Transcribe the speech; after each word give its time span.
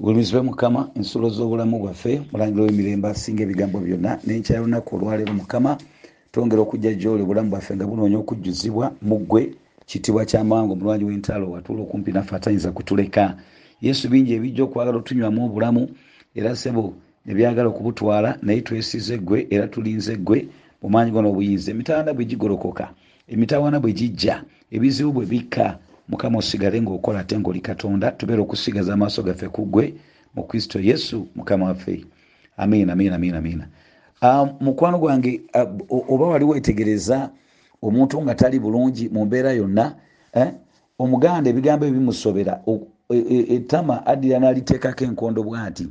gulumizibwe 0.00 0.42
mukama 0.42 0.90
ensulo 0.94 1.28
z'obulamu 1.30 1.78
bwaffe 1.82 2.22
mulangiro 2.32 2.64
w'emirembe 2.64 3.08
asinga 3.08 3.42
ebigambo 3.42 3.78
byonna. 3.80 4.18
Nenkyala 4.26 4.62
lunaku 4.62 4.90
olwaleero 4.96 5.32
mukama 5.34 5.78
twongera 6.32 6.62
okujja 6.62 6.94
gyoli 6.94 7.22
obulamu 7.22 7.50
bwaffe 7.50 7.74
nga 7.76 7.86
bunoonya 7.86 8.18
okujjuzibwa 8.18 8.94
muggwe 9.02 9.42
kitibwa 9.86 10.24
kyamangu 10.24 10.72
omulwanyi 10.72 11.04
w'entalo 11.04 11.50
watuula 11.50 11.82
okumpi 11.82 12.12
naffe 12.12 12.36
atayinza 12.36 12.70
kutuleka. 12.72 13.36
Yesu 13.80 14.08
bingi 14.08 14.32
ebijja 14.34 14.64
okwagala 14.64 14.98
otunywamu 14.98 15.44
obulamu 15.46 15.82
era 16.34 16.56
sebo 16.56 16.94
nebyagala 17.26 17.68
okubutwala 17.68 18.38
naye 18.42 18.60
twesize 18.60 19.18
ggwe 19.18 19.46
era 19.50 19.66
tulinze 19.66 20.16
ggwe 20.16 20.48
mumaanyi 20.82 21.10
gona 21.10 21.28
obuyinza. 21.28 21.70
Emitawana 21.74 22.14
bwe 22.14 22.24
gigolokoka 22.24 22.90
emitawana 23.28 23.80
bwe 23.80 23.92
gijja 23.92 24.44
ebizibu 24.70 25.10
bwe 25.12 25.26
bikka 25.26 25.78
mukama 26.08 26.38
osigale 26.38 26.82
ngaokola 26.82 27.20
ate 27.20 27.38
ngaoli 27.38 27.60
katonda 27.60 28.10
tubeera 28.10 28.42
okusigaza 28.42 28.94
amaaso 28.94 29.22
gaffe 29.22 29.48
ku 29.48 29.66
ggwe 29.66 29.94
mu 30.34 30.44
kristo 30.44 30.80
yesu 30.80 31.28
mukama 31.34 31.66
waffe 31.66 32.04
amiina 32.56 32.92
amiina 32.92 33.16
amiina 33.16 33.38
amiina 33.38 33.68
uh, 34.22 34.48
mukwano 34.60 34.98
gwange 34.98 35.40
uh, 35.90 36.12
oba 36.12 36.26
wali 36.26 36.44
wetegereza 36.44 37.30
omuntu 37.82 38.22
nga 38.22 38.34
tali 38.34 38.58
bulungi 38.58 39.08
mu 39.08 39.24
mbeera 39.26 39.52
yonna 39.52 39.94
eh? 40.32 40.52
omuganda 40.98 41.50
ebigambo 41.50 41.86
ebimusobera 41.86 42.62
ettama 43.56 43.94
e, 44.06 44.10
addira 44.12 44.38
naliteekako 44.38 45.04
enkondo 45.04 45.42
bwati 45.42 45.88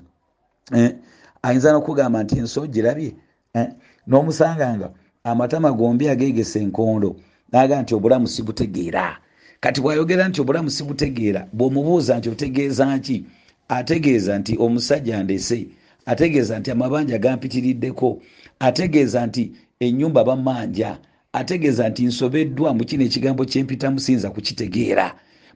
eh? 0.75 0.95
ayinza 1.41 1.71
nokugamba 1.71 2.23
nti 2.23 2.39
enso 2.39 2.67
girabye 2.67 3.15
eh? 3.53 3.69
n'omusanganga 4.07 4.89
amatama 5.23 5.71
gombi 5.71 6.09
agegesa 6.09 6.59
enkondo 6.59 7.15
naga 7.51 7.81
nti 7.81 7.95
obulamu 7.95 8.27
sibutegeera 8.27 9.17
kati 9.59 9.81
bwayogera 9.81 10.27
nti 10.27 10.41
obulamu 10.41 10.69
sibutegeera 10.69 11.47
bwomubuuza 11.53 12.17
nti 12.17 12.29
otegeeza 12.29 12.97
nki? 12.97 13.25
Ategeeza 13.67 14.39
nti 14.39 14.57
omusajja 14.59 15.23
ndese 15.23 15.67
ategeeza 16.05 16.59
nti 16.59 16.71
amabanja 16.71 17.17
gampitiriddeko 17.17 18.21
ategeeza 18.59 19.19
nti 19.27 19.51
enyumba 19.79 20.23
bamanja 20.23 20.97
ategeeza 21.33 21.89
nti 21.89 22.01
nsobeddwa 22.05 22.73
mu 22.73 22.83
kino 22.85 23.03
ekigambo 23.03 23.45
kyempitamu 23.45 23.99
siyinza 23.99 24.29
kukitegeera. 24.29 25.07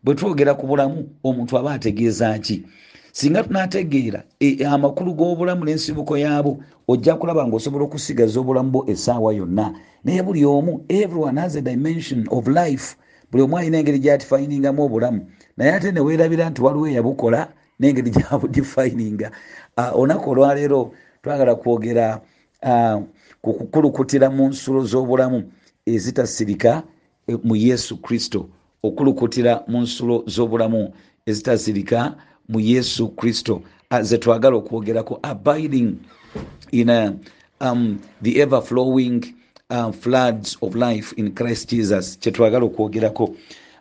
Bwe 0.03 0.15
twogera 0.15 0.53
ku 0.53 0.67
bulamu 0.67 1.09
omuntu 1.23 1.57
aba 1.57 1.71
ategeeza 1.73 2.37
nki? 2.37 2.63
Singa 3.11 3.43
tunategeera 3.43 4.23
e, 4.39 4.65
amakulu 4.65 5.13
g'obulamu 5.13 5.65
n'ensibuko 5.65 6.17
yaabo 6.17 6.51
ojja 6.87 7.15
kulaba 7.15 7.47
ngaosobola 7.47 7.83
okusigaza 7.85 8.39
obulamu 8.39 8.71
bwo 8.71 8.81
essaawa 8.91 9.33
yonna. 9.33 9.73
Naye 10.03 10.23
buli 10.23 10.45
omu 10.45 10.85
everyone 10.89 11.37
has 11.41 11.55
a 11.55 11.61
dimension 11.61 12.25
of 12.31 12.47
life 12.47 12.95
buli 13.31 13.43
omu 13.43 13.57
alina 13.57 13.77
engeri 13.77 13.99
gyatifayiningamu 13.99 14.83
obulamu 14.83 15.27
naye 15.57 15.71
ate 15.73 15.91
neweerabira 15.91 16.49
nti 16.49 16.61
waliwo 16.61 16.87
eyabukola 16.87 17.47
n'engeri 17.79 18.11
gyabudifayininga 18.15 19.31
uh, 19.77 19.95
olunaku 19.95 20.29
olwaleero 20.31 20.93
twagala 21.23 21.55
kwogera 21.55 22.21
uh, 22.63 23.01
ku 23.41 23.53
kukulukutira 23.53 24.29
mu 24.29 24.49
nsulo 24.49 24.85
z'obulamu 24.85 25.51
ezitasirika 25.85 26.83
e, 27.27 27.37
mu 27.43 27.55
yesu 27.55 27.97
kristo. 27.97 28.49
Okulukutira 28.83 29.63
mu 29.67 29.81
nsulo 29.81 30.23
z'obulamu 30.27 30.93
ezitasirika 31.25 32.15
mu 32.49 32.59
yesu 32.59 33.09
kristo. 33.09 33.61
Uh, 33.91 34.01
ze 34.01 34.17
twagala 34.17 34.55
okwogerako 34.57 35.19
abiding 35.23 35.97
in 36.71 36.89
a, 36.89 37.13
um, 37.59 37.99
the 38.21 38.41
ever 38.41 38.61
flowing 38.61 39.21
uh, 39.71 39.91
floods 39.91 40.57
of 40.61 40.75
life 40.75 41.13
in 41.17 41.31
christ 41.33 41.69
jesus. 41.69 42.19
Kyetwagala 42.19 42.65
okwogerako. 42.65 43.35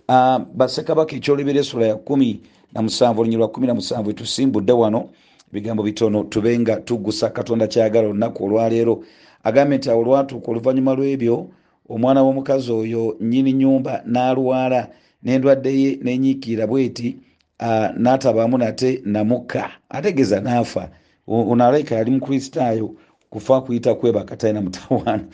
Uh, 0.08 0.38
basekabaka 0.54 1.16
ekyolebera 1.16 1.60
esula 1.60 1.86
ya 1.86 1.96
kumi 1.96 2.40
namusanvu 2.74 3.20
olunyi 3.20 3.36
lwa 3.36 3.48
kumi 3.48 3.66
namusanvu 3.66 4.10
etusimbudde 4.10 4.72
wano. 4.72 5.10
Ebigambo 5.52 5.82
bitono 5.82 6.24
tube 6.24 6.58
nga 6.58 6.76
tugusa 6.76 7.30
katonda 7.30 7.66
kyagala 7.66 8.08
olunaku 8.08 8.44
olwaleero. 8.44 9.04
Agambye 9.44 9.78
nti 9.78 9.90
awo 9.90 10.02
lwatuuka 10.04 10.50
oluvannyuma 10.50 10.94
lw'ebyo 10.94 11.48
omwana 11.88 12.22
w'omukazi 12.22 12.72
oyo 12.72 13.16
nyini 13.20 13.52
nyumba 13.52 14.02
n'alwala 14.06 14.88
n'endwadde 15.22 15.82
ye 15.82 15.98
nenyiikira 16.02 16.66
bweti 16.66 17.16
uh, 17.60 17.90
n'atabaamu 17.98 18.58
nate 18.58 19.02
namukka. 19.04 19.70
Ategeeza 19.88 20.40
n'afa. 20.40 20.90
Ono 21.26 21.64
alaika 21.64 21.94
yali 21.94 22.10
mukristaayo 22.10 22.94
kufa 23.30 23.60
kuyita 23.60 23.94
kwebaka 23.94 24.36
talina 24.36 24.60
mutawaana 24.60 25.24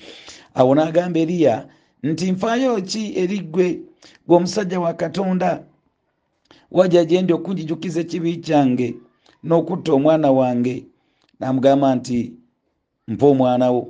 awo 0.59 0.71
n'agamba 0.75 1.19
eriya 1.25 1.55
nti 2.09 2.25
nfaayo 2.33 2.73
ki 2.91 3.03
eri 3.23 3.39
ggwe 3.47 3.69
gweomusajja 4.27 4.79
wa 4.85 4.93
katonda? 5.01 5.51
Wajja 6.77 7.03
gyendi 7.09 7.33
okunjijukiza 7.37 7.99
ekibi 8.05 8.31
kyange 8.47 8.89
n'okutta 9.47 9.91
omwana 9.97 10.29
wange. 10.39 10.77
N'amugamba 11.39 11.89
nti 11.99 12.19
mpa 13.13 13.27
omwana 13.33 13.67
wo. 13.75 13.83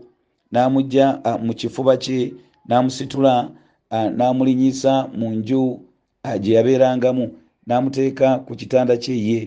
N'amugja 0.52 1.06
mu 1.44 1.52
kifuba 1.60 1.94
kye 2.04 2.20
n'amusitula 2.68 3.32
n'amulinyisa 4.18 4.92
mu 5.18 5.26
nju 5.36 5.62
gye 6.42 6.52
yabeerangamu. 6.56 7.24
N'amuteeka 7.66 8.28
ku 8.46 8.52
kitanda 8.60 8.94
kye 9.02 9.16
ye. 9.28 9.40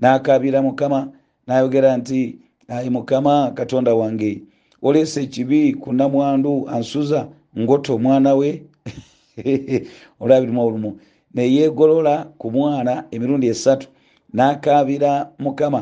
N'akaabira 0.00 0.58
mukama 0.66 0.98
n'ayogera 1.46 1.90
nti 2.00 2.18
ayi 2.74 2.88
mukama 2.96 3.34
katonda 3.58 3.92
wange 4.00 4.30
oleesa 4.84 5.20
ekibi 5.20 5.60
ku 5.80 5.92
namwandu 5.92 6.68
ansuza 6.68 7.28
ngota 7.58 7.92
omwana 7.96 8.34
we. 8.34 8.62
Olabirimu 10.20 10.60
olumu 10.66 10.90
neyeegolola 11.34 12.14
ku 12.38 12.50
mwana 12.50 13.04
emirundi 13.10 13.46
esatu. 13.54 13.88
N'akaabira 14.34 15.12
mukama 15.38 15.80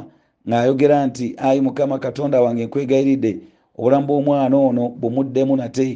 ng'ayogera 0.48 1.06
nti 1.06 1.26
ayi 1.46 1.60
mukama 1.66 1.98
katonda 2.04 2.40
wange 2.44 2.62
nkwegayiridde 2.66 3.32
obulamu 3.78 4.06
bw'omwana 4.06 4.56
ono 4.68 4.84
bumuddemu 5.00 5.54
nate. 5.56 5.88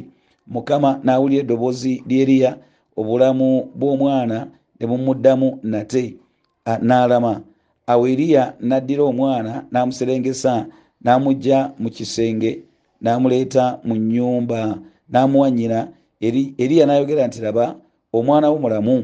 Mukama 0.53 0.89
n'awulira 1.03 1.41
eddoboozi 1.43 1.93
lyeriya 2.09 2.51
obulamu 2.99 3.47
bw'omwana 3.79 4.37
ne 4.79 4.83
bumuddamu 4.89 5.49
nate. 5.71 6.03
N'alama. 6.87 7.33
Awo 7.91 8.03
eriya 8.13 8.43
n'addira 8.67 9.03
omwana 9.11 9.51
n'amuserengesa 9.71 10.53
n'amugja 11.03 11.71
mu 11.81 11.89
kisenge 11.95 12.66
n'amuleeta 13.01 13.79
mu 13.83 13.95
nnyumba 13.95 14.77
n'amuwa 15.11 15.49
nnyina. 15.49 15.87
Eriya 16.21 16.85
n'ayogera 16.85 17.27
nti 17.27 17.41
laba 17.41 17.75
omwana 18.13 18.49
wo 18.49 18.57
mulamu 18.57 18.95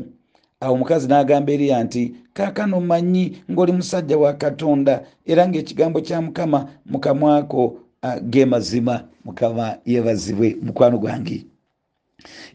awo 0.64 0.74
omukazi 0.74 1.08
n'agamba 1.08 1.52
eriya 1.54 1.84
nti 1.84 2.16
kaakano 2.34 2.80
mmanyi 2.82 3.38
ng'oli 3.52 3.72
musajja 3.72 4.18
wa 4.18 4.34
katonda 4.34 5.04
era 5.26 5.48
ng'ekigambo 5.48 6.02
kya 6.02 6.22
mukama 6.22 6.70
mukamwako 6.86 7.66
uh, 8.04 8.18
ge 8.24 8.46
mazima 8.46 9.04
mukama 9.26 9.78
yeebazibwe 9.86 10.58
mukwano 10.62 10.98
gwange. 10.98 11.46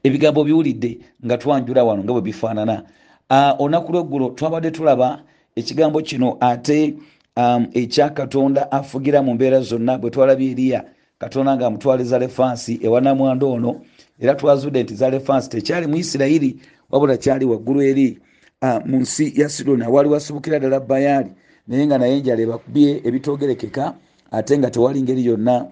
Ebigambo 0.03 0.45
biwulidde 0.45 0.99
nga 1.25 1.39
twanjula 1.39 1.85
wano 1.85 2.05
nga 2.05 2.13
bwe 2.13 2.23
bifaanana. 2.23 2.83
Olunaku 3.59 3.93
lweggulo 3.93 4.31
twabadde 4.31 4.71
tulaba 4.71 5.23
ekigambo 5.57 6.01
kino 6.01 6.37
ate 6.41 6.95
ekya 7.73 8.11
katonda 8.11 8.73
afugira 8.73 9.23
mu 9.23 9.35
mbeera 9.35 9.61
zonna 9.61 9.99
bwe 9.99 10.11
twalabye 10.11 10.51
eriya 10.51 10.85
katonda 11.19 11.57
nga 11.57 11.67
amutwaliza 11.67 12.19
lefansi 12.19 12.81
ewanamwanda 12.83 13.47
ono 13.47 13.81
era 14.21 14.35
twazudde 14.35 14.83
nti 14.83 14.95
zalefansi 14.95 15.49
tekyali 15.51 15.87
mu 15.87 15.97
isirayiri 15.97 16.57
wabula 16.91 17.17
kyali 17.17 17.45
waggulu 17.45 17.83
eri 17.83 18.19
mu 18.85 18.97
nsi 19.01 19.41
ya 19.41 19.49
sidoni. 19.49 19.85
Awali 19.85 20.09
wasibukira 20.09 20.59
ddala 20.59 20.81
bayaali 20.81 21.31
naye 21.67 21.87
nga 21.87 21.99
naye 21.99 22.17
enjala 22.17 22.43
ebakubye 22.43 23.03
ebitogerekeka 23.07 23.95
ate 24.31 24.59
nga 24.59 24.71
tewali 24.71 25.03
ngeri 25.03 25.27
yonna 25.27 25.67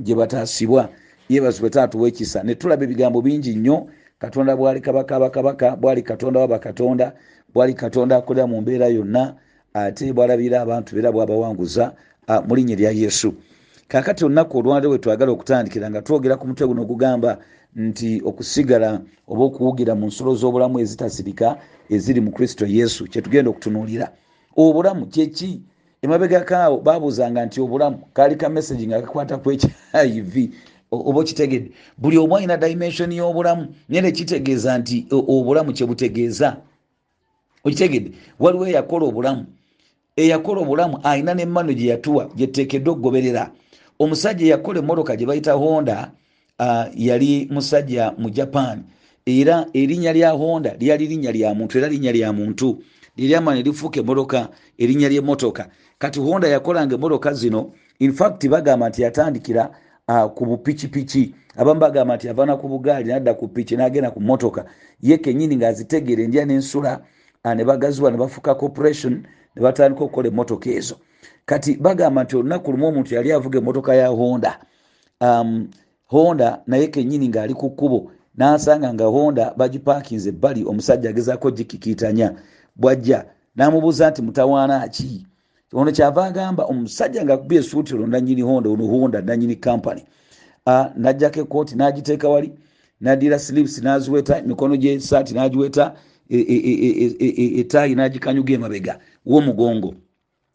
gye 0.00 0.14
bataasibwa 0.14 0.88
yebazibwe 1.28 1.70
taatuwa 1.70 2.08
ekisa. 2.08 2.42
Ne 2.42 2.54
tulaba 2.54 2.84
ebigambo 2.84 3.22
bingi 3.22 3.54
nnyo 3.54 3.86
katonda 4.18 4.56
bwali 4.56 4.80
kabaka 4.80 5.20
bakabaka 5.20 5.76
bwali 5.76 6.02
katonda 6.02 6.40
wabakatonda 6.40 7.12
bwali 7.54 7.74
katonda 7.74 8.16
akolera 8.16 8.46
mu 8.46 8.60
mbeera 8.60 8.86
yonna 8.88 9.34
ate 9.74 10.12
bwalabira 10.12 10.60
abantu 10.60 10.98
era 10.98 11.12
bwabawanguza 11.12 11.94
mu 12.46 12.54
linnya 12.56 12.76
lya 12.76 12.90
yesu 12.90 13.34
kakati 13.90 14.24
olunaku 14.24 14.58
olwale 14.58 14.86
we 14.86 14.98
twagala 14.98 15.32
okutandikira 15.32 15.90
nga 15.90 16.02
twogera 16.02 16.36
ku 16.36 16.46
mutwe 16.46 16.66
guno 16.66 16.82
ogugamba 16.82 17.38
nti 17.74 18.22
okusigala 18.24 19.02
oba 19.26 19.44
okuwugira 19.44 19.94
mu 19.98 20.06
nsulo 20.06 20.34
z'obulamu 20.38 20.78
ezitasirika 20.78 21.58
eziri 21.90 22.20
mu 22.22 22.30
kristo 22.30 22.66
yesu 22.66 23.04
kyetugenda 23.10 23.50
okutunuulira. 23.50 24.06
Obulamu 24.56 25.06
kyeki 25.10 25.62
emabegakaawo 26.02 26.78
babuuzanga 26.86 27.42
nti 27.46 27.58
obulamu 27.60 27.98
kaali 28.14 28.36
ka 28.38 28.48
messagi 28.48 28.86
nga 28.86 29.02
kakwata 29.02 29.42
ku 29.42 29.50
hiv 29.50 30.34
oba 30.90 31.20
okitegedde. 31.20 31.70
Buli 31.98 32.18
omu 32.18 32.36
alina 32.36 32.56
dimensioni 32.56 33.18
y'obulamu 33.18 33.74
naye 33.88 34.02
nekitegeeza 34.02 34.78
nti 34.78 35.06
obulamu 35.10 35.72
kyebutegeeza 35.74 36.62
okitegedde? 37.66 38.10
Waliwo 38.38 38.66
eyakola 38.70 39.04
obulamu. 39.10 39.46
Eyakola 40.16 40.60
obulamu 40.62 41.00
alina 41.02 41.34
nemmano 41.34 41.72
gye 41.74 41.90
yatuwa 41.90 42.30
gyeteekeddwa 42.38 42.92
okugoberera 42.94 43.50
omusajja 44.00 44.46
eyakola 44.46 44.78
emmotoka 44.78 45.16
gye 45.16 45.26
bayita 45.26 45.52
honda 45.52 46.12
uh, 46.58 46.84
yali 46.94 47.48
musajja 47.50 48.14
mu 48.18 48.30
japan. 48.30 48.84
Era 49.26 49.66
erinnya 49.74 50.12
lya 50.12 50.30
honda 50.30 50.74
lyali 50.78 51.06
linnya 51.06 51.32
lya 51.32 51.54
muntu 51.54 51.78
era 51.78 51.88
linnya 51.88 52.12
lya 52.12 52.32
muntu. 52.32 52.82
Liryama 53.16 53.54
ne 53.54 53.62
lifuuka 53.62 54.00
emmotoka 54.00 54.48
erinnya 54.78 55.08
ly'emmotoka. 55.08 55.68
Kati 55.98 56.20
honda 56.20 56.48
yakolanga 56.48 56.94
emmotoka 56.94 57.32
zino 57.32 57.72
infact 57.98 58.48
bagamba 58.48 58.88
nti 58.88 59.02
yatandikira 59.02 59.70
uh, 60.08 60.24
ku 60.34 60.46
bupikipiki 60.46 61.34
abamu 61.56 61.80
bagamba 61.80 62.16
nti 62.16 62.26
yavaana 62.26 62.56
ku 62.56 62.68
bugaali 62.68 63.08
nadda 63.08 63.34
ku 63.34 63.48
piki 63.48 63.76
n'agenda 63.76 64.10
ku 64.10 64.20
mmotoka. 64.20 64.64
Ye 65.00 65.18
kenyini 65.18 65.56
ng'azitegeera 65.56 66.22
endya 66.22 66.44
n'ensula 66.44 67.00
uh, 67.44 67.54
ne 67.54 67.64
bagaziwa 67.64 68.10
ne 68.10 68.16
bafuuka 68.16 68.54
corporation 68.54 69.12
ne 69.56 69.62
batandika 69.62 70.04
okukola 70.04 70.28
emmotoka 70.28 70.70
ezo 70.70 70.96
kati 71.50 71.76
bagamba 71.76 72.24
nti 72.24 72.36
olunaku 72.36 72.72
lumu 72.72 72.86
omuntu 72.86 73.14
yali 73.14 73.32
avuga 73.32 73.58
emmotoka 73.58 73.94
ya 73.94 74.08
honda 74.08 74.58
um, 75.20 75.68
honda 76.06 76.62
naye 76.66 76.86
kenyini 76.86 77.28
ng'ali 77.28 77.54
ku 77.54 77.70
kkubo 77.70 78.12
n'asanga 78.38 78.94
nga 78.94 79.04
honda 79.04 79.54
bagipaakinze 79.58 80.28
ebbali 80.28 80.60
omusajja 80.70 81.10
agezaako 81.10 81.50
gikikiitanya 81.50 82.28
bwajja 82.76 83.18
n'amubuuza 83.56 84.10
nti 84.10 84.22
mutawaana 84.22 84.88
ki 84.88 85.26
ono 85.72 85.90
kyava 85.92 86.24
agamba 86.24 86.62
omusajja 86.70 87.24
ngaakubye 87.24 87.58
esuuti 87.60 87.94
olwo 87.94 88.06
nanyini 88.06 88.42
honda 88.42 88.70
ono 88.70 88.86
honda 88.86 89.18
nanyini 89.20 89.56
kampany 89.56 90.02
uh, 90.66 90.86
najjako 90.96 91.40
ekooti 91.40 91.74
n'agiteeka 91.74 92.28
wali 92.28 92.48
nadira 93.00 93.38
slips 93.38 93.82
n'aziweta 93.82 94.42
mikono 94.42 94.76
gyesaati 94.76 95.34
n'agiweta 95.34 95.84
etaayi 97.60 97.94
n'agikanyuga 97.94 98.52
emabega 98.54 98.94
w'omugongo 99.26 99.90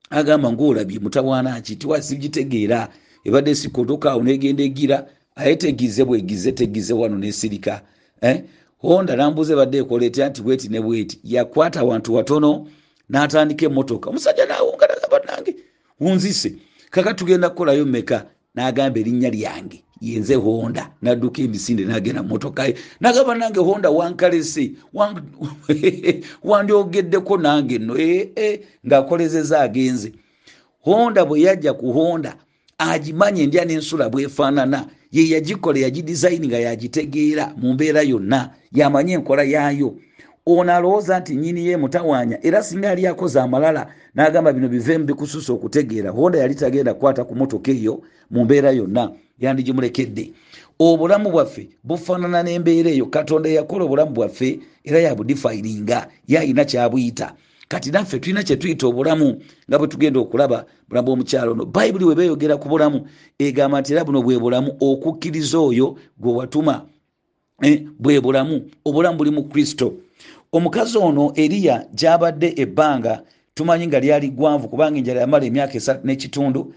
agamba 0.09 0.51
ngaolabye 0.51 0.99
mutawaana 0.99 1.61
ki 1.61 1.75
tiwasibgitegeera 1.75 2.89
ebadde 3.27 3.51
esikotokaawo 3.51 4.23
negenda 4.23 4.63
egira 4.63 4.97
aye 5.35 5.55
tegize 5.55 6.05
bwegize 6.05 6.51
tegize 6.51 6.93
wano 6.93 7.17
nesirika 7.17 7.81
eh? 8.21 8.43
honda 8.77 9.15
nambuza 9.15 9.53
ebadde 9.53 9.77
ekola 9.77 10.05
etya 10.05 10.29
nti 10.29 10.41
bweti 10.41 10.67
ne 10.69 10.79
bweti 10.81 11.19
yakwata 11.23 11.83
wantu 11.83 12.13
watono 12.13 12.67
n'atandika 13.09 13.65
emmotoka. 13.65 14.09
Omusajja 14.09 14.45
nawunga 14.45 14.85
nagamba 14.87 15.19
nange 15.27 15.55
unzise 15.99 16.49
kaka 16.89 17.13
tugenda 17.13 17.49
kukolayo 17.49 17.85
meka 17.85 18.17
n'agamba 18.55 18.99
erinnya 18.99 19.29
lyange 19.29 19.84
yenze 20.01 20.35
honda 20.35 20.89
nadduka 21.01 21.41
emisinde 21.41 21.85
nagenda 21.85 22.23
mumotokaye 22.23 22.75
nagamba 22.99 23.35
nange 23.35 23.59
honda 23.59 23.89
wankalese 23.89 24.71
wandyogeddeko 26.43 27.37
nange 27.37 27.77
nno. 27.79 27.95
Ee 27.97 28.29
e, 28.35 28.61
ng'akolezeza 28.87 29.61
agenze. 29.61 30.11
Honda 30.81 31.25
bwe 31.25 31.41
yajja 31.41 31.73
ku 31.73 31.91
honda 31.91 32.35
agimanye 32.77 33.43
endya 33.43 33.65
n'ensula 33.65 34.09
bwefaanana. 34.09 34.85
Ye 35.11 35.29
yagikola 35.29 35.79
yagidizayini 35.79 36.47
nga 36.47 36.59
yagitegeera 36.59 37.53
mu 37.57 37.73
mbeera 37.73 38.01
yonna 38.01 38.49
yamanye 38.71 39.13
enkola 39.13 39.43
yaayo. 39.43 39.95
Ono 40.45 40.73
alowooza 40.73 41.19
nti 41.19 41.35
nyini 41.35 41.67
ye 41.67 41.77
mutawaanya 41.77 42.45
era 42.45 42.63
singa 42.63 42.87
yali 42.87 43.07
akoze 43.07 43.39
amalala 43.39 43.87
n'agamba 44.15 44.53
bino 44.53 44.67
biveemu 44.67 45.05
bikususa 45.05 45.53
okutegeera. 45.53 46.09
Honda 46.11 46.39
yali 46.39 46.55
tagenda 46.55 46.93
kukwata 46.93 47.23
ku 47.23 47.35
motoka 47.35 47.71
eyo 47.71 48.01
mu 48.29 48.43
mbeera 48.43 48.71
yonna 48.71 49.11
yandigimulekedde 49.39 50.31
obulamu 50.79 51.31
bwaffe 51.31 51.69
bufaanana 51.83 52.43
n'embeera 52.43 52.89
eyo 52.91 53.05
katonda 53.05 53.49
yakola 53.49 53.85
obulamu 53.85 54.11
bwaffe 54.11 54.59
era 54.83 54.99
yabudifayiringa 54.99 56.07
yayina 56.27 56.65
kyabuyita. 56.65 57.33
Kati 57.67 57.91
naffe 57.91 58.19
tulina 58.19 58.43
kyetuyita 58.43 58.87
obulamu 58.87 59.41
nga 59.69 59.77
bwe 59.77 59.87
tugenda 59.87 60.19
okulaba 60.19 60.65
bulamu 60.89 61.05
bwomukyalo 61.05 61.51
ono. 61.51 61.65
Bayibuli 61.65 62.05
we 62.05 62.15
beeyogera 62.15 62.57
ku 62.57 62.69
bulamu 62.69 63.07
egamba 63.39 63.81
nti 63.81 63.93
era 63.93 64.05
buno 64.05 64.21
bwe 64.21 64.39
bulamu 64.39 64.75
okukkiriza 64.79 65.59
oyo 65.59 65.97
gwe 66.17 66.33
watuma 66.33 66.85
eh, 67.61 67.81
bwe 67.99 68.21
bulamu 68.21 68.69
obulamu 68.85 69.17
buli 69.17 69.31
mu 69.31 69.43
kristo. 69.43 69.93
Omukazi 70.51 70.97
ono 70.97 71.33
eriya 71.35 71.87
gyabadde 71.93 72.53
ebbanga 72.57 73.23
tumanyi 73.55 73.87
nga 73.87 73.99
lyali 73.99 74.29
gwanvu 74.29 74.69
kubanga 74.69 74.99
enjala 74.99 75.21
yamala 75.21 75.45
emyaka 75.45 75.73
esatu 75.77 76.05
n'ekitundu 76.05 76.73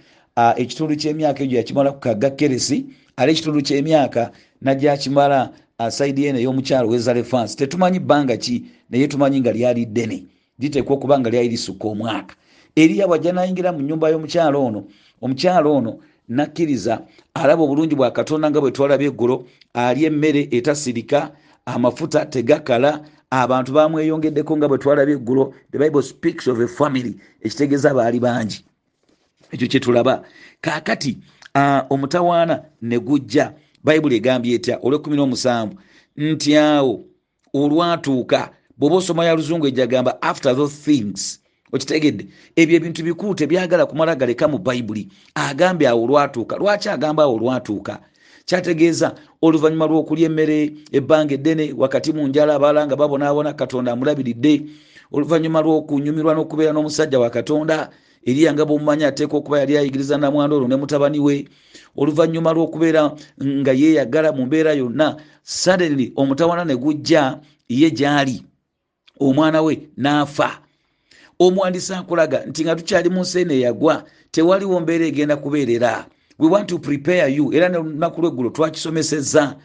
ekitundu 0.57 0.97
ky'emyaka 0.97 1.43
egyo 1.45 1.59
yakimala 1.59 1.93
ku 1.93 2.01
kaga 2.01 2.31
keresi 2.31 2.87
ate 3.17 3.31
ekitundu 3.33 3.61
ky'emyaka 3.63 4.31
nagyakimala 4.63 5.51
uh, 5.79 5.89
saidi 5.89 6.27
eno 6.27 6.39
ey'omukyalo 6.39 6.89
wezalefansi 6.89 7.57
tetumanyi 7.57 7.99
bbanga 7.99 8.37
ki 8.37 8.65
naye 8.91 9.09
tumanyi 9.09 9.41
nga 9.41 9.53
lyali 9.53 9.87
ddene. 9.87 10.25
Litekwa 10.59 10.97
okuba 10.97 11.19
nga 11.19 11.31
lyali 11.31 11.49
lisukka 11.49 11.89
omwaka. 11.89 12.35
Eriya 12.77 13.07
bwajja 13.07 13.33
nayingira 13.33 13.73
mu 13.73 13.83
nyumba 13.83 14.11
y'omukyalo 14.11 14.59
ono 14.65 14.85
omukyalo 15.23 15.75
ono 15.75 15.99
nakkiriza 16.29 17.03
alaba 17.35 17.63
obulungi 17.63 17.95
bwa 17.95 18.11
katonda 18.11 18.51
nga 18.51 18.61
bwe 18.61 18.71
twalaba 18.71 19.05
eggulo 19.05 19.45
ali 19.75 20.05
emmere 20.05 20.49
etasirika 20.51 21.31
amafuta 21.67 22.27
tegakala 22.27 23.03
abantu 23.31 23.73
bamweyongeddeko 23.73 24.57
nga 24.57 24.69
bwe 24.69 24.79
twalaba 24.79 25.11
eggulo 25.11 25.55
the 25.73 25.79
bible 25.79 26.03
speaks 26.03 26.47
of 26.47 26.61
a 26.61 26.69
family. 26.69 27.19
Ekitegeeza 27.43 27.95
baali 27.95 28.21
bangi 28.21 28.68
ekyo 29.53 29.67
kyetulaba 29.69 30.25
kakati 30.61 31.19
uh, 31.55 31.81
omutawaana 31.91 32.63
ne 32.83 32.99
gujja. 32.99 33.55
Bayibuli 33.85 34.17
egambye 34.17 34.55
etya? 34.55 34.79
Olwekumi 34.83 35.17
n'omusanvu. 35.17 35.75
Nti 36.17 36.57
awo 36.57 37.05
olwatuuka 37.55 38.51
bw'oba 38.79 38.97
osoma 38.97 39.25
ya 39.25 39.35
luzungu 39.35 39.67
ejagamba 39.67 40.23
after 40.23 40.57
those 40.57 40.77
things 40.85 41.41
okitegedde 41.73 42.27
ebyo 42.57 42.77
ebintu 42.77 43.03
bikulu 43.03 43.35
tebyagala 43.35 43.87
kumala 43.87 44.15
galeka 44.15 44.49
mu 44.49 44.59
bayibuli 44.59 45.09
agambye 45.35 45.89
awo 45.89 46.05
olwatuuka. 46.05 46.57
Lwaki 46.57 46.89
agamba 46.89 47.23
awo 47.23 47.35
olwatuuka? 47.37 48.01
Kyategeeza 48.45 49.15
oluvannyuma 49.43 49.87
lw'okulya 49.87 50.27
emmere 50.27 50.73
ebbanga 50.93 51.35
eddene 51.35 51.75
wakati 51.77 52.13
mu 52.13 52.27
njala 52.29 52.55
abalala 52.55 52.87
nga 52.87 52.97
babonaabona 52.97 53.53
katonda 53.53 53.93
amulabiridde 53.93 54.63
oluvannyuma 55.13 55.61
lw'okunyumirwa 55.61 56.35
n'okubeera 56.35 56.73
n'omusajja 56.73 57.19
wa 57.19 57.31
katonda 57.31 57.91
eriya 58.29 58.53
nga 58.53 58.65
bwomumanyi 58.69 59.05
ateeka 59.05 59.37
okuba 59.37 59.61
yali 59.61 59.73
ayigiriza 59.77 60.17
namwanda 60.21 60.57
olwo 60.57 60.69
ne 60.69 60.77
mutabani 60.77 61.19
we 61.27 61.35
oluvannyuma 61.97 62.53
lw'okubeera 62.53 63.03
nga 63.61 63.73
yeeyagala 63.73 64.33
mu 64.37 64.43
mbeera 64.47 64.73
yonna 64.81 65.17
sadeni 65.43 66.13
omutawana 66.21 66.65
ne 66.65 66.77
gujja 66.77 67.41
ye 67.69 67.89
gy'ali. 67.91 68.37
Omwana 69.21 69.63
we 69.63 69.89
n'afa. 69.97 70.51
Omuwandisi 71.39 71.93
akulaga 71.95 72.39
nti 72.49 72.61
nga 72.65 72.77
tukyali 72.77 73.09
mu 73.11 73.21
nsi 73.25 73.41
eno 73.41 73.55
eyagwa 73.55 74.05
tewaliwo 74.31 74.81
mbeera 74.81 75.05
egenda 75.07 75.37
kubeerera. 75.37 76.07
We 76.39 76.49
want 76.49 76.69
to 76.69 76.79
prepare 76.79 77.33
you. 77.33 77.53
Era 77.53 77.69
nelunaku 77.69 78.21
lweggulo 78.21 78.51
twakisomesezza 78.51 79.57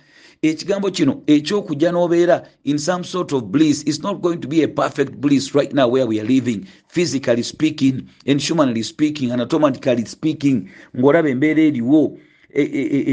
ekigambo 0.43 0.91
kino 0.91 1.21
ekyokujja 1.27 1.91
n'obeera 1.91 2.43
in 2.63 2.77
some 2.77 3.03
sort 3.03 3.31
of 3.33 3.43
bliss 3.43 3.83
is 3.83 4.03
not 4.03 4.21
going 4.21 4.37
to 4.37 4.47
be 4.47 4.61
a 4.63 4.67
perfect 4.67 5.15
bliss 5.15 5.55
right 5.55 5.73
now 5.73 5.87
where 5.87 6.05
we 6.05 6.19
are 6.19 6.27
living 6.27 6.67
physically 6.87 7.43
speaking 7.43 8.03
and 8.27 8.41
humanly 8.41 8.83
speaking 8.83 9.31
anatomically 9.31 10.05
speaking. 10.05 10.69
Ng'olaba 10.97 11.29
embeera 11.29 11.61
eriwo 11.61 12.17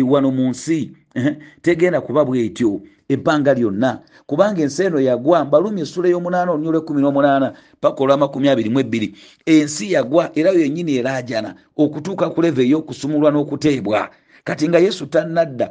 wano 0.04 0.30
mu 0.30 0.50
nsi 0.50 0.90
tegenda 1.62 2.00
kuba 2.00 2.24
bwetyo 2.24 2.80
ebbanga 3.08 3.54
lyonna. 3.54 4.00
Kubanga 4.26 4.62
ensi 4.62 4.82
eno 4.82 5.00
yagwa 5.00 5.44
mbalumi 5.44 5.80
essula 5.80 6.08
y'omunaana 6.08 6.52
olunyula 6.52 6.78
ekumi 6.78 7.02
n'omunaana 7.02 7.52
paka 7.80 8.02
olw'amakumi 8.04 8.48
abiri 8.48 8.70
mu 8.70 8.80
ebbiri. 8.80 9.14
Ensi 9.46 9.92
yagwa 9.92 10.30
era 10.34 10.50
yennyini 10.50 10.96
eraajana 10.96 11.54
okutuuka 11.76 12.30
ku 12.30 12.42
leva 12.42 12.62
ey'okusumulwa 12.62 13.30
n'okuteebwa 13.30 14.10
kati 14.44 14.68
nga 14.68 14.78
yesu 14.78 15.06
tannadda 15.06 15.70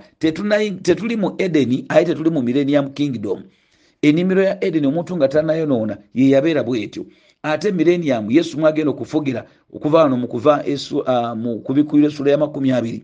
tetuli 0.83 1.15
mu 1.15 1.35
edeni 1.37 1.85
aye 1.89 2.05
tetuli 2.05 2.29
mu 2.29 2.41
millennium 2.41 2.89
kingdom. 2.93 3.43
Ennimiro 4.01 4.41
ya 4.43 4.63
edeni 4.63 4.87
omuntu 4.87 5.15
nga 5.17 5.27
tannayonoona 5.27 5.97
ye 6.13 6.29
yabeera 6.29 6.63
bwetyo. 6.63 7.05
Ate 7.43 7.71
millennium 7.71 8.31
yesu 8.31 8.59
mwagenda 8.59 8.91
okufugira 8.91 9.45
okuva 9.73 10.03
wano 10.03 10.17
mukuva 10.17 10.63
mu 11.35 11.59
kubikkulira 11.59 12.07
essula 12.07 12.31
y'amakumi 12.31 12.71
abiri. 12.71 13.03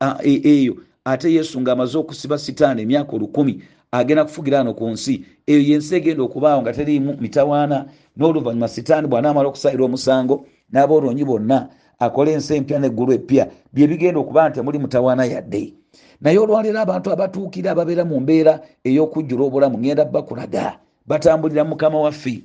Uh, 0.00 0.26
eyo 0.26 0.76
ate 1.04 1.32
yesu 1.32 1.60
ng'amaze 1.60 1.98
okusiba 1.98 2.38
sitaani 2.38 2.82
emyaka 2.82 3.12
olukumi 3.16 3.62
agenda 3.92 4.24
kufugira 4.24 4.58
wano 4.58 4.74
ku 4.74 4.88
nsi. 4.88 5.24
Eyo 5.46 5.60
yensi 5.60 5.94
egenda 5.96 6.22
okubaawo 6.22 6.62
nga 6.62 6.72
teriimu 6.72 7.16
mitawaana 7.20 7.86
n'oluvannyuma 8.18 8.68
sitaani 8.68 9.08
bw'anaamala 9.08 9.48
okusayira 9.48 9.84
omusango 9.84 10.46
n'aboolonyi 10.72 11.24
bonna 11.24 11.68
akola 11.98 12.30
ensi 12.30 12.54
empya 12.54 12.78
neggulu 12.78 13.12
epya 13.12 13.50
byebigenda 13.72 14.20
okuba 14.20 14.48
nti 14.48 14.62
muli 14.62 14.78
mutawaana 14.78 15.24
yadde 15.24 15.74
naye 16.20 16.38
olwaleero 16.38 16.80
abantu 16.80 17.12
abatuukira 17.12 17.70
ababeera 17.70 18.04
mu 18.04 18.20
mbeera 18.20 18.60
ey'okujjula 18.84 19.44
obulamu 19.44 19.78
ngenda 19.78 20.04
bakulaga. 20.04 20.78
Batambulira 21.06 21.64
mukama 21.64 22.00
waffe. 22.00 22.42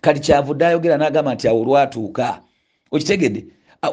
Kati 0.00 0.20
kyavudde 0.20 0.66
ayogera 0.66 0.96
n'agamba 0.96 1.34
nti 1.34 1.48
awo 1.48 1.60
olwatuuka. 1.62 2.40
Okitegedde? 2.92 3.46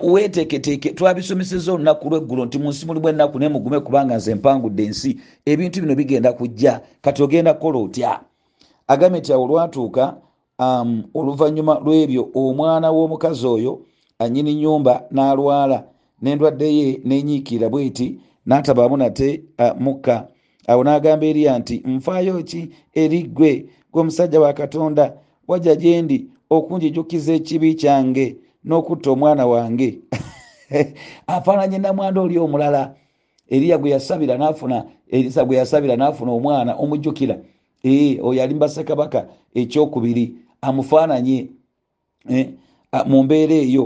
Weteeketeeke 0.04 0.90
twabisomeseza 0.94 1.74
olunaku 1.74 2.10
lweggulo 2.10 2.46
nti 2.46 2.58
mu 2.60 2.70
nsi 2.70 2.86
mulimu 2.86 3.10
ennaku 3.10 3.40
naye 3.40 3.52
mugume 3.52 3.80
kubanga 3.80 4.16
nze 4.16 4.36
mpangudde 4.36 4.84
ensi. 4.86 5.20
Ebintu 5.46 5.82
bino 5.82 5.96
bigenda 5.96 6.34
kujja. 6.34 6.82
Kati 7.02 7.24
ogenda 7.24 7.54
kukola 7.54 7.80
otya? 7.80 8.20
Agambye 8.88 9.20
nti 9.20 9.34
awo 9.34 9.44
olwatuuka 9.44 10.16
um, 10.60 11.04
oluvannyuma 11.14 11.80
lw'ebyo 11.80 12.30
omwana 12.34 12.92
w'omukazi 12.92 13.48
oyo 13.48 13.82
anyini 14.20 14.56
nyumba 14.56 14.94
n'alwala 15.12 15.84
n'endwadde 16.22 16.68
ye 16.78 16.88
nenyiikira 17.06 17.70
bweti 17.70 18.08
n'atabaamu 18.48 18.98
nate 18.98 19.44
mukka. 19.80 20.16
Awo 20.68 20.82
n'agamba 20.84 21.26
eriya 21.26 21.54
nti 21.60 21.76
nfaayo 21.86 22.44
ki 22.50 22.62
eri 23.02 23.20
ggwe? 23.24 23.52
Gwe 23.92 24.02
omusajja 24.02 24.40
wa 24.40 24.54
katonda 24.54 25.14
wajja 25.48 25.76
gyendi 25.76 26.18
okunjijukiza 26.50 27.32
ekibi 27.40 27.70
kyange 27.82 28.26
n'okutta 28.66 29.12
omwana 29.12 29.44
wange? 29.46 29.90
Afaananye 31.36 31.78
namwanda 31.78 32.22
oli 32.22 32.38
omulala. 32.38 32.96
Eriya 33.54 33.78
gwe 33.78 33.90
yasabira 33.96 34.38
nafuna 34.38 34.86
erisa 35.12 35.46
gwe 35.46 35.58
yasabira 35.58 35.96
nafuna 35.96 36.32
omwana 36.32 36.72
omujjukira. 36.76 37.36
Oyo 38.28 38.44
ali 38.44 38.54
mubassekabaka 38.54 39.28
ekyokubiri. 39.54 40.26
Amufaananye 40.62 41.50
eh, 42.30 42.50
mu 43.06 43.24
mbeera 43.24 43.54
eyo 43.54 43.86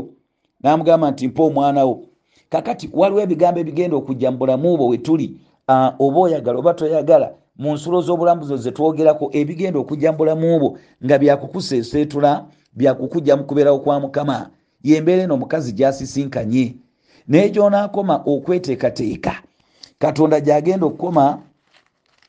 namugamba 0.64 1.12
nti 1.12 1.28
mpa 1.28 1.44
omwana 1.44 1.86
wo. 1.86 2.04
Kakati 2.50 2.90
waliwo 2.94 3.22
ebigambo 3.22 3.60
ebigenda 3.60 3.98
okujja 3.98 4.32
mu 4.32 4.38
bulamu 4.38 4.78
bwo 4.78 4.88
wetuli 4.88 5.38
oba 6.00 6.20
oyagala 6.20 6.60
oba 6.60 6.74
toyagala 6.74 7.32
mu 7.58 7.74
nsulo 7.74 8.02
z'obulamu 8.02 8.44
zo 8.44 8.58
zetwogerako 8.58 9.30
ebigenda 9.34 9.80
okujja 9.80 10.12
mu 10.12 10.18
bulamu 10.18 10.60
bwo 10.60 10.78
nga 11.06 11.18
byakukuseeseetula 11.18 12.46
byakukujja 12.74 13.38
mu 13.38 13.44
kubeerawo 13.44 13.80
kwa 13.80 14.00
mukama. 14.00 14.50
Yembeera 14.84 15.24
eno 15.24 15.34
omukazi 15.34 15.72
gyasisinkanye. 15.72 16.76
Naye 17.28 17.50
gyonaakoma 17.50 18.22
okweteekateeka 18.26 19.34
katonda 20.00 20.40
gyagenda 20.40 20.86
okukoma 20.86 21.40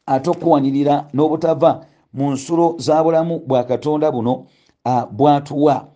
ate 0.06 0.30
okuwanirira 0.30 1.06
n'obutava 1.14 1.86
mu 2.12 2.32
nsulo 2.32 2.74
za 2.78 3.02
bulamu 3.02 3.40
bwa 3.46 3.64
katonda 3.64 4.10
buno 4.10 4.46
bwatuwa 5.10 5.91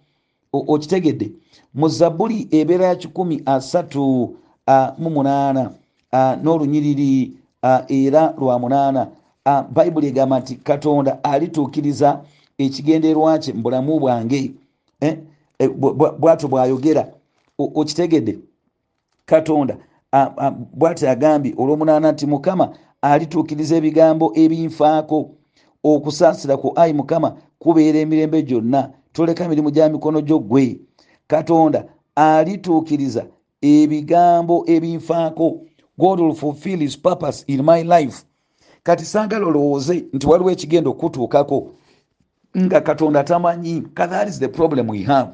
okitegedde. 0.66 1.32
Mu 1.74 1.88
zabbuli 1.88 2.48
ebeera 2.50 2.86
ya 2.86 2.96
kikumi 2.96 3.42
asatu 3.46 4.36
mu 4.98 5.10
munaana 5.10 5.70
n'olunyiriri 6.42 7.32
era 7.88 8.34
lwa 8.38 8.58
munaana 8.58 9.08
bayibuli 9.74 10.06
egamba 10.06 10.40
nti 10.40 10.54
katonda 10.54 11.24
alituukiriza 11.24 12.20
ekigenderwa 12.58 13.38
kye 13.38 13.52
mu 13.52 13.62
bulamu 13.62 14.00
bwange. 14.00 14.52
Eh, 15.00 15.18
eh, 15.58 15.70
bwatyo 16.20 16.48
bwayogera. 16.48 17.08
Okitegedde? 17.58 18.38
Katonda 19.26 19.76
bwati 20.74 21.06
agambye 21.06 21.54
olw'omunaana 21.58 22.12
nti 22.12 22.26
mukama 22.26 22.64
alituukiriza 23.02 23.76
ebigambo 23.76 24.32
ebinfaako 24.42 25.18
okusaasira 25.84 26.56
ku 26.56 26.72
ayi 26.80 26.92
mukama 26.92 27.28
kubeera 27.58 27.98
emirembe 27.98 28.42
gyonna 28.42 28.90
toleka 29.16 29.48
mirimu 29.48 29.70
gya 29.70 29.88
mikono 29.88 30.20
gyo 30.20 30.38
ggwe 30.38 30.80
katonda 31.26 31.84
alituukiriza 32.14 33.26
ebigambo 33.62 34.64
ebinfaako 34.66 35.60
god 35.98 36.20
will 36.20 36.34
fulfill 36.34 36.80
his 36.80 36.98
purpose 36.98 37.44
in 37.46 37.62
my 37.62 37.82
life. 37.82 38.24
Kati 38.82 39.04
sangala 39.04 39.46
olowooze 39.46 40.04
nti 40.12 40.26
waliwo 40.26 40.50
ekigenda 40.50 40.90
okutuukako 40.90 41.74
nga 42.58 42.80
katonda 42.80 43.24
tamanyi 43.24 43.82
that 43.94 44.28
is 44.28 44.38
the 44.38 44.48
problem 44.48 44.90
we 44.90 45.02
have. 45.02 45.30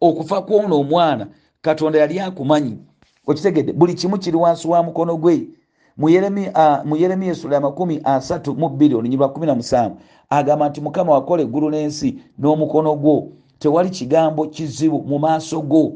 Okufa 0.00 0.42
kwona 0.42 0.74
omwana 0.74 1.26
katonda 1.62 1.98
yali 1.98 2.20
akumanyi. 2.20 2.78
Okitegedde 3.26 3.72
buli 3.72 3.94
kimu 3.94 4.18
kiri 4.18 4.36
wansi 4.36 4.68
wa 4.68 4.82
mukono 4.82 5.16
gwe 5.16 5.48
mu 5.96 6.08
yeremiya 6.08 7.30
esula 7.30 7.56
amakumi 7.56 8.00
asatu 8.04 8.54
mu 8.54 8.68
bbiri 8.68 8.94
olunyi 8.94 9.16
lwa 9.16 9.28
kumi 9.28 9.46
na 9.46 9.54
musanvu 9.54 9.96
agamba 10.30 10.68
nti 10.68 10.80
mukama 10.80 11.12
wakola 11.12 11.42
eggulu 11.42 11.70
n'ensi 11.70 12.18
n'omukono 12.38 12.96
gwo. 12.96 13.32
Tewali 13.58 13.90
kigambo 13.90 14.46
kizibu 14.46 15.02
mu 15.02 15.18
maaso 15.18 15.60
go. 15.62 15.92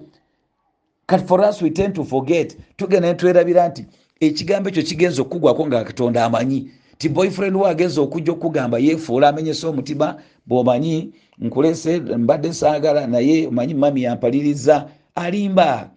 Kati 1.07 1.25
for 1.25 1.41
us 1.41 1.63
we 1.63 1.71
tend 1.71 1.95
to 1.95 2.05
forget. 2.05 2.57
Tugenda 2.77 3.09
netwerabira 3.09 3.69
nti 3.69 3.87
ekigambo 4.21 4.69
ekyo 4.69 4.83
kigenza 4.83 5.23
okukugwako 5.23 5.67
nga 5.67 5.85
katonda 5.85 6.25
amanyi. 6.25 6.71
Ti 6.99 7.09
boyfriend 7.09 7.57
we 7.57 7.71
agenza 7.71 8.01
okujja 8.01 8.33
okugamba 8.33 8.79
yeefuula 8.79 9.29
amenyesa 9.29 9.69
omutima 9.69 10.17
bwomanyi 10.47 11.13
nkulese 11.39 12.01
mbadde 12.01 12.53
saagala 12.53 13.07
naye 13.07 13.47
omanyi 13.47 13.75
mami 13.75 14.03
yampaliriza 14.03 14.89
alimba 15.15 15.91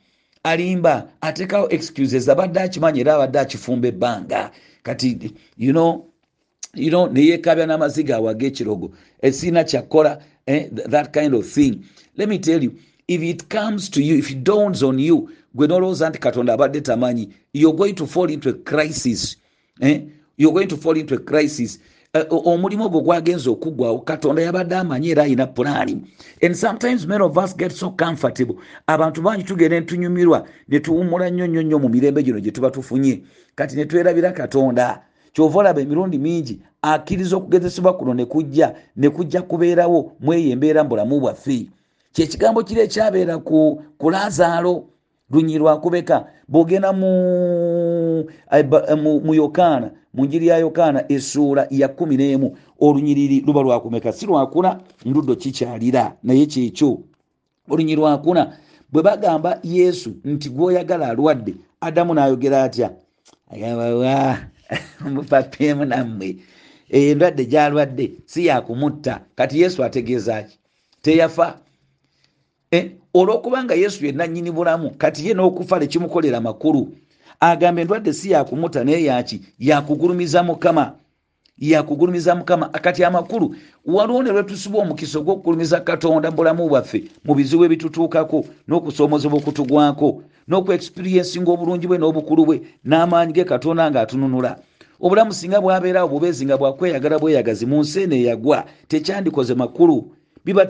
alimba 0.43 1.09
atekawo 1.21 1.69
excuses 1.69 2.27
abadde 2.29 2.59
akimanyi 2.59 2.99
era 2.99 3.15
abadde 3.15 3.39
akifumba 3.39 3.87
ebbanga. 3.87 4.51
Kati 4.83 5.33
you 5.57 5.71
know, 5.71 6.05
you 6.73 6.89
know, 6.89 7.07
neyekabya 7.07 7.65
n'amaziga 7.67 8.15
awo 8.15 8.29
ag'ekirogo. 8.29 8.91
Esiina 9.21 9.63
kyakola 9.63 10.21
eh, 10.47 10.69
that 10.71 11.13
kind 11.13 11.33
of 11.33 11.45
thing. 11.47 11.83
Let 12.17 12.29
me 12.29 12.39
tell 12.39 12.63
you 12.63 12.75
if 13.07 13.21
it 13.21 13.49
comes 13.49 13.89
to 13.89 14.01
you 14.01 14.17
if 14.17 14.31
it 14.31 14.43
dawns 14.43 14.83
on 14.83 14.99
you 14.99 15.29
gwe 15.55 15.67
nolowooza 15.67 16.09
nti 16.09 16.19
katonda 16.19 16.53
abadde 16.53 16.81
tamanyi 16.81 17.29
you're 17.53 17.77
going 17.77 17.93
to 17.93 18.07
fall 18.07 18.29
into 18.29 18.49
a 18.49 18.53
crisis. 18.53 19.35
Eh? 19.81 20.01
you're 20.37 20.53
going 20.53 20.67
to 20.67 20.77
fall 20.77 20.97
into 20.97 21.15
a 21.15 21.19
crisis 21.19 21.79
omulimu 22.13 22.85
ogwo 22.85 23.01
gwagenza 23.01 23.49
okuggwawo 23.51 23.99
katonda 23.99 24.41
yabadde 24.41 24.75
amanyi 24.75 25.09
era 25.11 25.23
alina 25.23 25.47
pulaani. 25.47 26.03
And 26.41 26.57
sometimes 26.57 27.07
many 27.07 27.23
of 27.23 27.37
us 27.37 27.53
get 27.53 27.71
so 27.71 27.91
comfortable. 27.91 28.55
Abantu 28.87 29.21
bangi 29.21 29.43
tugenda 29.43 29.79
netunyumirwa 29.79 30.47
netuwumula 30.67 31.29
nnyo 31.29 31.47
nnyo 31.47 31.61
nnyo 31.63 31.79
mu 31.79 31.89
mirembe 31.89 32.23
gino 32.23 32.39
gye 32.39 32.51
tuba 32.51 32.71
tufunye. 32.71 33.23
Kati 33.55 33.75
netwerabira 33.75 34.31
katonda 34.31 35.01
kyova 35.33 35.59
olaba 35.59 35.81
emirundi 35.81 36.17
mingi 36.17 36.59
akkiriza 36.81 37.37
okugezesebwa 37.37 37.93
kuno 37.93 38.13
nekujja 38.13 38.75
nekujja 38.97 39.41
kubeerawo 39.41 40.11
mweyo 40.19 40.51
embeera 40.51 40.83
mu 40.83 40.89
bulamu 40.89 41.19
bwaffe 41.19 41.67
kyekigambo 42.11 42.63
kiri 42.63 42.81
ekyabeera 42.81 43.37
ku, 43.37 43.83
ku 43.97 44.09
lazaalo 44.09 44.83
lunyi 45.29 45.57
lwakubeka 45.57 46.27
bwogenda 46.47 46.93
mu, 46.93 48.27
mu, 49.03 49.19
mu 49.19 49.33
yokaana 49.33 49.91
mu 50.13 50.25
njiri 50.25 50.47
ya 50.47 50.57
yokaana 50.57 51.11
essuula 51.11 51.67
ya 51.69 51.87
kumi 51.87 52.15
n'emu 52.17 52.57
olunyiriri 52.79 53.39
luba 53.45 53.61
lwakumeka 53.61 54.11
si 54.11 54.25
lwakuna 54.25 54.79
nduddo 55.05 55.35
kikyalira 55.35 56.15
naye 56.23 56.45
kyekyo. 56.45 56.99
Olunyiri 57.69 58.01
lwakuna 58.01 58.57
bwe 58.91 59.03
bagamba 59.03 59.59
yesu 59.63 60.13
nti 60.25 60.49
gwoyagala 60.49 61.07
alwadde 61.09 61.55
adamu 61.81 62.13
n'ayogera 62.13 62.63
atya? 62.63 62.91
Agabawa 63.53 64.37
mupapeemu 65.13 65.85
nammwe 65.85 66.35
endwadde 66.89 67.45
gyalwadde 67.45 68.11
si 68.25 68.45
yakumutta 68.45 69.21
kati 69.35 69.61
yesu 69.61 69.83
ategeezaki 69.83 70.59
teyafa. 71.01 71.59
Eh, 72.71 72.91
olwokubanga 73.13 73.75
yesu 73.75 74.05
yenanyini 74.05 74.51
bulamu 74.51 74.89
kati 74.97 75.27
ye 75.27 75.33
n'okufa 75.33 75.79
lekimukolera 75.79 76.41
makulu 76.41 76.91
agamba 77.41 77.81
endwadde 77.81 78.13
si 78.13 78.31
yakumuta 78.31 78.83
naye 78.83 79.03
yaki 79.03 79.41
yakugulumiza 79.59 80.43
mukama. 80.43 80.93
Yakugulumiza 81.57 82.35
mukama. 82.35 82.69
Kati 82.69 83.03
amakulu 83.03 83.55
waliwo 83.85 84.23
ne 84.23 84.31
lwetusiba 84.31 84.79
omukisa 84.79 85.19
ogwokugulumiza 85.19 85.79
katonda 85.79 86.31
bulamu 86.31 86.69
bwaffe 86.69 87.03
mu 87.25 87.35
bizibu 87.35 87.65
ebitutuukako 87.65 88.45
n'okusoomozebwa 88.67 89.39
okutugwako 89.39 90.23
n'okuexperiensinga 90.47 91.51
obulungi 91.51 91.87
bwe 91.87 91.97
n'obukulu 91.97 92.45
bwe 92.45 92.61
n'amaanyi 92.85 93.33
ge 93.33 93.43
katonda 93.43 93.91
ngaatununula 93.91 94.57
obulamu 95.01 95.33
singa 95.33 95.61
bwabeerawo 95.61 96.09
bubeezi 96.09 96.45
nga 96.45 96.57
bwakweyagala 96.57 97.19
bweyagazi 97.19 97.65
mu 97.65 97.81
nsi 97.81 98.01
eno 98.01 98.15
eyagwa 98.15 98.65
tekyandikoze 98.87 99.53
makulu. 99.53 100.13
Biba 100.45 100.65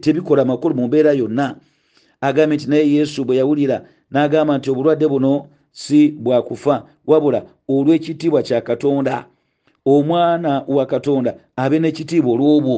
tebikola 0.00 0.44
makulu 0.44 0.74
mu 0.74 0.86
mbeera 0.86 1.12
yonna. 1.12 1.56
Agambye 2.20 2.56
nti 2.56 2.66
naye 2.70 2.92
yesu 2.92 3.24
bwe 3.24 3.36
yawulira 3.36 3.82
n'agamba 4.10 4.58
nti 4.58 4.70
obulwadde 4.70 5.06
buno 5.08 5.46
si 5.76 6.08
bwakufa 6.08 6.84
wabula 7.06 7.42
olw'ekitiibwa 7.68 8.42
kya 8.42 8.60
katonda 8.60 9.26
omwana 9.84 10.64
wa 10.68 10.86
katonda 10.86 11.34
abe 11.56 11.78
n'ekitiibwa 11.78 12.32
olw'obwo. 12.34 12.76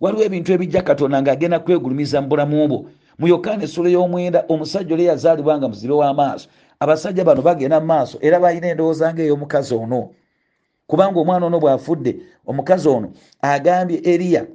Waliwo 0.00 0.22
ebintu 0.24 0.52
ebijja 0.52 0.82
katonda 0.82 1.22
ng'agenda 1.22 1.58
kwegulumiza 1.64 2.20
mu 2.20 2.28
bulamu 2.28 2.68
bwo. 2.68 2.78
Mu 3.18 3.26
yokaana 3.32 3.64
essula 3.64 3.88
y'omwenda 3.88 4.44
omusajja 4.52 4.94
oli 4.94 5.04
yazaalibwa 5.08 5.58
nga 5.58 5.68
muzibe 5.68 5.94
w'amaaso. 6.00 6.48
Abasajja 6.82 7.24
bano 7.24 7.42
bagenda 7.42 7.80
mu 7.80 7.86
maaso 7.86 8.16
era 8.20 8.36
balina 8.40 8.68
endowooza 8.68 9.14
ngaey'omukazi 9.14 9.74
ono. 9.74 10.10
Kubanga 10.86 11.20
omwana 11.20 11.46
ono 11.46 11.58
bw'afudde 11.62 12.12
omukazi 12.46 12.88
ono 12.88 13.08
agambye 13.40 13.98
eriya 14.04 14.46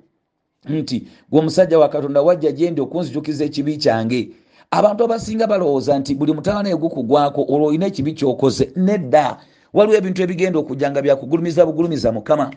nti 0.69 1.07
gwe 1.29 1.39
omusajja 1.39 1.79
wa 1.79 1.89
katonda 1.89 2.21
wajja 2.21 2.51
gyendi 2.51 2.81
okunzijukiza 2.81 3.43
ekibi 3.45 3.77
kyange 3.77 4.29
abantu 4.73 5.03
abasinga 5.03 5.47
balowooza 5.47 5.99
nti 5.99 6.15
buli 6.15 6.33
mutawana 6.33 6.69
egukugwako 6.69 7.45
olwo 7.49 7.67
olina 7.67 7.85
ekibi 7.85 8.13
kyokoze 8.13 8.71
nedda. 8.75 9.37
Waliwo 9.73 9.97
ebintu 9.97 10.21
ebigenda 10.21 10.59
okujja 10.59 10.91
nga 10.91 11.01
byakugulumiza 11.01 11.65
bugulumiza 11.65 12.11
mukama. 12.11 12.49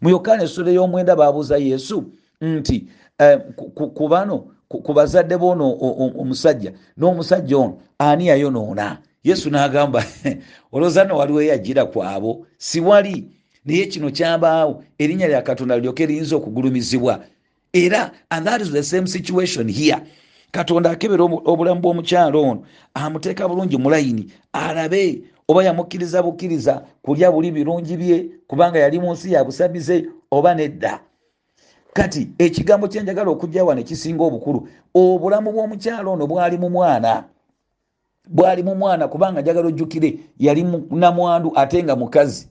Mu 0.00 0.08
yokaana 0.10 0.42
essula 0.46 0.70
y'omwenda 0.70 1.16
babuuza 1.16 1.56
yesu 1.58 2.04
nti 2.40 2.86
eh, 3.18 3.38
ku 3.96 4.08
bano 4.08 4.46
ku 4.68 4.92
bazadde 4.94 5.36
boono 5.36 5.66
omusajja 6.22 6.72
n'omusajja 6.98 7.56
ono 7.58 7.78
ani 7.98 8.26
yayonoona? 8.30 8.98
Yesu 9.24 9.50
n'agamba 9.50 10.04
olowooza 10.72 11.04
no 11.04 11.16
waliwo 11.16 11.42
eyagira 11.42 11.86
kwabo 11.86 12.46
siwali 12.58 13.26
naye 13.64 13.86
kino 13.86 14.10
kyabaawo 14.10 14.82
erinnya 14.98 15.28
lya 15.28 15.42
katonda 15.42 15.78
lyoke 15.78 16.06
liyinza 16.06 16.36
okugulumizibwa. 16.36 17.24
Era 17.72 18.12
and 18.30 18.46
that 18.46 18.60
is 18.60 18.70
the 18.70 18.82
same 18.82 19.06
situation 19.06 19.68
here 19.68 19.98
katonda 20.54 20.90
akebera 20.90 21.24
obulamu 21.24 21.80
bw'omukyalo 21.80 22.42
ono 22.42 22.62
amuteeka 22.94 23.48
bulungi 23.48 23.76
mulayini 23.76 24.32
alabe 24.52 25.22
oba 25.48 25.64
yamukkiriza 25.64 26.22
bukkiriza 26.22 26.84
kulya 27.02 27.32
buli 27.32 27.50
birungi 27.50 27.96
bye 27.96 28.18
kubanga 28.46 28.78
yali 28.78 29.00
mu 29.00 29.12
nsi 29.12 29.32
yabusabize 29.32 30.06
oba 30.30 30.54
nedda. 30.54 31.00
Kati 31.92 32.28
ekigambo 32.38 32.88
kyenjagala 32.88 33.30
okujja 33.30 33.64
wano 33.64 33.80
ekisinga 33.80 34.22
obukulu 34.24 34.68
obulamu 34.94 35.50
bw'omukyalo 35.52 36.12
ono 36.12 36.26
bwali 36.26 36.56
mu 36.58 36.70
mwana. 36.70 37.24
Bwali 38.28 38.62
mu 38.62 38.74
mwana 38.74 39.08
kubanga 39.08 39.40
njagala 39.40 39.68
ojjukire 39.68 40.18
yali 40.38 40.62
namwandu 40.90 41.52
ate 41.54 41.82
nga 41.82 41.96
mukazi. 41.96 42.46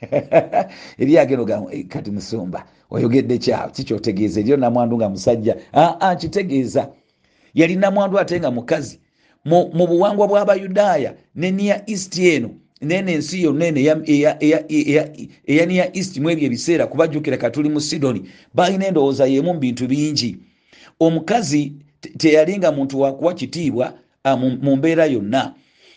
Eryageno 1.02 1.44
ga 1.44 1.62
eh, 1.70 2.12
musumba 2.12 2.64
oyogedde 2.90 3.38
kyawo 3.38 3.70
kikyotegeeza 3.70 4.40
eryo 4.40 4.56
namwandu 4.56 4.96
nga 4.96 5.08
musajja. 5.08 5.56
Aa 5.74 6.14
kitegeeza 6.14 6.88
yali 7.54 7.76
namwandu 7.76 8.18
ate 8.18 8.40
nga 8.40 8.50
mukazi. 8.50 8.98
Mu 9.44 9.86
buwangwa 9.86 10.26
bw'abayudaaya 10.28 11.14
neniya 11.34 11.82
east 11.90 12.18
eno 12.18 12.50
nene 12.82 13.12
ensi 13.12 13.42
yonna 13.42 13.66
eno 13.66 13.80
eya 15.46 15.66
niya 15.66 15.96
east 15.96 16.18
mu 16.18 16.30
ebyo 16.30 16.46
ebiseera 16.46 16.86
kubajjukira 16.86 17.36
katuli 17.36 17.68
mu 17.68 17.80
sidoni 17.80 18.22
balina 18.54 18.86
endowooza 18.86 19.26
yemu 19.26 19.54
mu 19.54 19.60
bintu 19.60 19.86
bingi. 19.88 20.36
Omukazi 21.00 21.72
teyalinga 22.18 22.72
muntu 22.72 23.00
wakuwa 23.00 23.34
kitiibwa 23.34 23.94
mu 24.62 24.76
mbeera 24.76 25.06
yonna. 25.06 25.54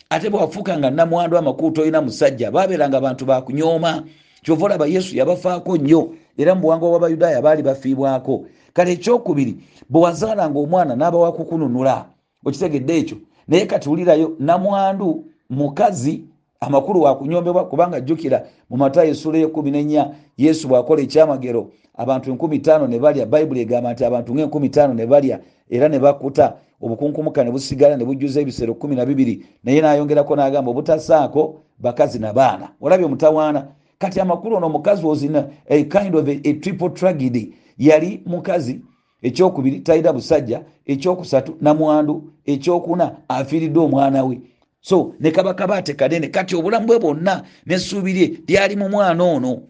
Ate 0.09 0.29
bwafuuka 0.29 0.77
nga 0.77 0.89
namwandu 0.91 1.37
amakulu 1.37 1.71
tolina 1.71 2.01
musajja 2.01 2.51
babeeranga 2.51 2.97
abantu 2.97 3.25
bakunyooma 3.25 4.03
kyova 4.43 4.65
olaba 4.65 4.87
yesu 4.87 5.17
yabafaako 5.17 5.77
nnyo 5.77 6.13
era 6.37 6.55
mu 6.55 6.61
buwangwa 6.61 6.89
bw'abayudaaya 6.89 7.41
baali 7.41 7.63
bafiibwako 7.63 8.45
kale 8.73 8.91
ekyokubiri 8.91 9.57
bwe 9.89 10.01
wazaalanga 10.01 10.59
omwana 10.59 10.95
n'abawakukununula 10.95 12.05
okitegedde 12.45 12.97
ekyo 12.97 13.17
naye 13.47 13.65
katiwulirayo 13.65 14.35
namwandu 14.39 15.25
mukazi 15.49 16.23
amakulu 16.59 17.01
wakunyombebwa 17.01 17.65
kubanga 17.65 18.01
jjukira 18.01 18.45
mu 18.69 18.77
matayo 18.77 19.09
esula 19.11 19.37
yekumi 19.37 19.71
nenya 19.71 20.11
yesu 20.37 20.67
bwakola 20.67 21.01
ekyamagero 21.01 21.69
abantu 21.95 22.31
enkumi 22.31 22.59
taano 22.59 22.87
ne 22.87 22.99
balya 22.99 23.25
bayibuli 23.25 23.61
egamba 23.61 23.93
nti 23.93 24.05
abantu 24.05 24.33
ngaenkumi 24.35 24.69
taano 24.69 24.93
ne 24.93 25.05
balya 25.05 25.39
era 25.69 25.89
ne 25.89 25.99
bakuta 25.99 26.53
obukunkumuka 26.81 27.43
ne 27.43 27.51
busigala 27.51 27.97
ne 27.97 28.05
bujjuza 28.05 28.41
ebisero 28.41 28.73
kumi 28.73 28.95
na 28.95 29.05
bibiri 29.05 29.45
naye 29.63 29.81
nayongerako 29.81 30.35
nagamba 30.35 30.71
obutasaako 30.71 31.63
bakazi 31.79 32.19
na 32.19 32.33
baana. 32.33 32.69
Olabye 32.81 33.05
omutawaana. 33.05 33.67
Kati 33.99 34.19
amakulu 34.19 34.55
ono 34.55 34.67
omukazi 34.67 35.05
ozina 35.05 35.47
a 35.69 35.83
kind 35.83 36.15
of 36.15 36.27
a, 36.27 36.41
a 36.43 36.53
triple 36.53 36.89
tragedy 36.89 37.53
yali 37.77 38.21
mukazi. 38.25 38.79
Ekyokubiri 39.21 39.79
talina 39.79 40.13
busajja 40.13 40.63
ekyokusatu 40.85 41.57
namwandu 41.61 42.33
ekyokuna 42.45 43.15
afiiridde 43.27 43.79
omwana 43.79 44.23
we. 44.23 44.41
So 44.81 45.15
ne 45.19 45.31
kabakabate 45.31 45.93
kanene 45.93 46.27
kati 46.27 46.55
obulamu 46.55 46.87
bwe 46.87 46.99
bwonna 46.99 47.43
nesuubirye 47.65 48.39
lyali 48.47 48.75
mu 48.75 48.89
mwana 48.89 49.23
ono 49.23 49.61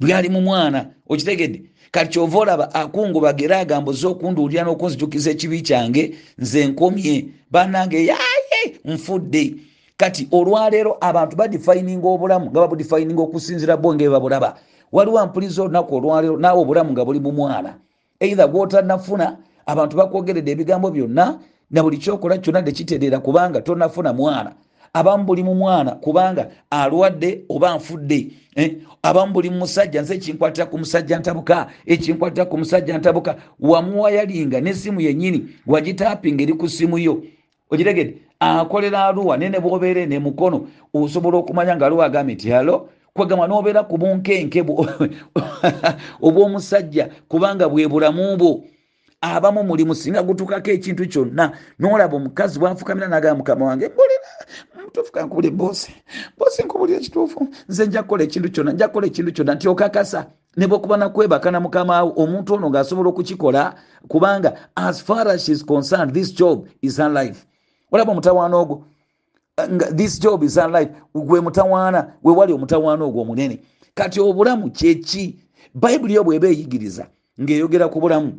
lyali 0.00 0.28
mu 0.28 0.40
mwana 0.40 0.90
okitegedde? 1.08 1.62
Kati 1.90 2.10
kyova 2.10 2.38
olaba 2.38 2.74
akungubaga 2.74 3.44
era 3.44 3.58
agamba 3.58 3.90
oze 3.90 4.06
okunduulira 4.06 4.64
n'okunzijukiza 4.64 5.30
ekibi 5.30 5.60
kyange 5.60 6.16
nze 6.38 6.66
nkomye 6.66 7.28
banange 7.50 8.06
yaye 8.06 8.62
nfudde. 8.84 9.54
Kati 9.96 10.28
olwaleero 10.32 10.96
abantu 11.00 11.36
badifininga 11.36 12.08
obulamu 12.08 12.46
nga 12.50 12.60
babudifininga 12.60 13.22
okusinzira 13.22 13.76
bo 13.76 13.94
ngaebabulaba 13.94 14.56
waliwo 14.92 15.18
ampuliza 15.18 15.62
olunaku 15.62 15.96
olwaleero 15.96 16.36
naawe 16.36 16.60
obulamu 16.60 16.92
nga 16.92 17.04
buli 17.04 17.20
mu 17.20 17.32
mwana. 17.32 17.74
Eitha 18.20 18.46
gwotanafuna 18.46 19.36
abantu 19.66 19.96
bakwogeredde 19.96 20.50
ebigambo 20.52 20.90
byonna 20.90 21.38
na 21.70 21.82
buli 21.82 21.98
kyokola 21.98 22.38
kyonna 22.38 22.62
tekitereera 22.62 23.18
kubanga 23.18 23.60
tonafuna 23.60 24.12
mwana. 24.12 24.52
Abamu 24.94 25.24
buli 25.24 25.42
mu 25.42 25.54
mwana 25.54 25.90
kubanga 25.90 26.50
alwadde 26.70 27.44
oba 27.48 27.76
nfudde 27.76 28.30
eh? 28.56 28.76
abamu 29.02 29.32
buli 29.32 29.50
musajja 29.50 30.02
nze 30.02 30.14
ekinkwatira 30.14 30.66
ku 30.66 30.78
musajja 30.78 31.18
ntabuka 31.18 31.66
ekinkwatira 31.86 32.44
ku 32.44 32.58
musajja 32.58 32.98
ntabuka. 32.98 33.36
Wamuwayalinga 33.60 34.60
nesimu 34.60 35.00
yenyini 35.00 35.48
wagitapinga 35.66 36.42
eri 36.42 36.54
ku 36.54 36.68
simu 36.68 36.98
yo. 36.98 37.22
Ogiregedde 37.70 38.18
akolera 38.40 39.06
aluwa 39.06 39.36
nene 39.36 39.60
bwobeere 39.60 40.06
ne 40.06 40.18
mukono 40.18 40.68
osobola 40.94 41.38
okumanya 41.38 41.76
nga 41.76 41.86
aluwa 41.86 42.06
agambe 42.06 42.34
nti 42.34 42.50
halo 42.50 42.88
kwegamba 43.14 43.46
nobeera 43.46 43.82
ku 43.84 43.98
bunkenke 43.98 44.60
obw'omusajja 46.26 47.04
kubanga 47.28 47.68
bwe 47.68 47.88
bulamu 47.88 48.36
bwo. 48.36 48.64
Abamu 49.22 49.62
mulimu 49.62 49.94
singa 49.94 50.22
gutukako 50.22 50.70
ekintu 50.70 51.06
kyonna 51.06 51.52
nolaba 51.78 52.16
omukazi 52.16 52.58
bwafukamira 52.58 53.06
nagamba 53.08 53.38
mukama 53.38 53.66
wange 53.66 53.88
mbulira 53.88 54.30
mutuufu 54.84 55.12
kankubuli 55.12 55.50
bosi 55.50 55.94
bosi 56.38 56.62
nkubulira 56.62 56.98
ekituufu 56.98 57.48
nze 57.68 57.86
nja 57.86 58.02
kukola 58.02 58.24
ekintu 58.24 58.48
kyonna 58.50 58.72
nja 58.72 58.88
kukola 58.88 59.06
ekintu 59.06 59.32
kyonna 59.32 59.54
nti 59.54 59.68
okakasa 59.68 60.26
ne 60.56 60.66
bwekuba 60.66 60.96
nakwebaka 60.96 61.50
na 61.50 61.60
mukama 61.60 62.02
omuntu 62.02 62.54
ono 62.54 62.70
ng'asobola 62.70 63.08
okukikola 63.10 63.74
kubanga 64.08 64.50
as 64.74 64.98
far 65.04 65.28
as 65.28 65.44
she 65.44 65.52
is 65.52 65.62
concerned 65.64 66.12
this 66.14 66.34
job 66.34 66.66
is 66.82 66.96
her 66.96 67.10
life. 67.10 67.46
Olaba 67.92 68.12
omutawaana 68.12 68.56
ogwo 68.56 68.84
this 69.90 70.18
job 70.18 70.42
is 70.42 70.56
unlife 70.56 70.90
gwe 71.14 71.40
mutawaana 71.40 72.12
we 72.22 72.32
wali 72.34 72.52
omutawaana 72.52 73.04
ogwo 73.04 73.22
omunene. 73.22 73.60
Kati 73.94 74.20
obulamu 74.20 74.70
kyeki 74.70 75.36
bayibuli 75.74 76.14
yo 76.14 76.24
bweba 76.24 76.48
eyigiriza 76.48 77.06
ngaeyogera 77.40 77.88
ku 77.88 78.00
bulamu. 78.00 78.32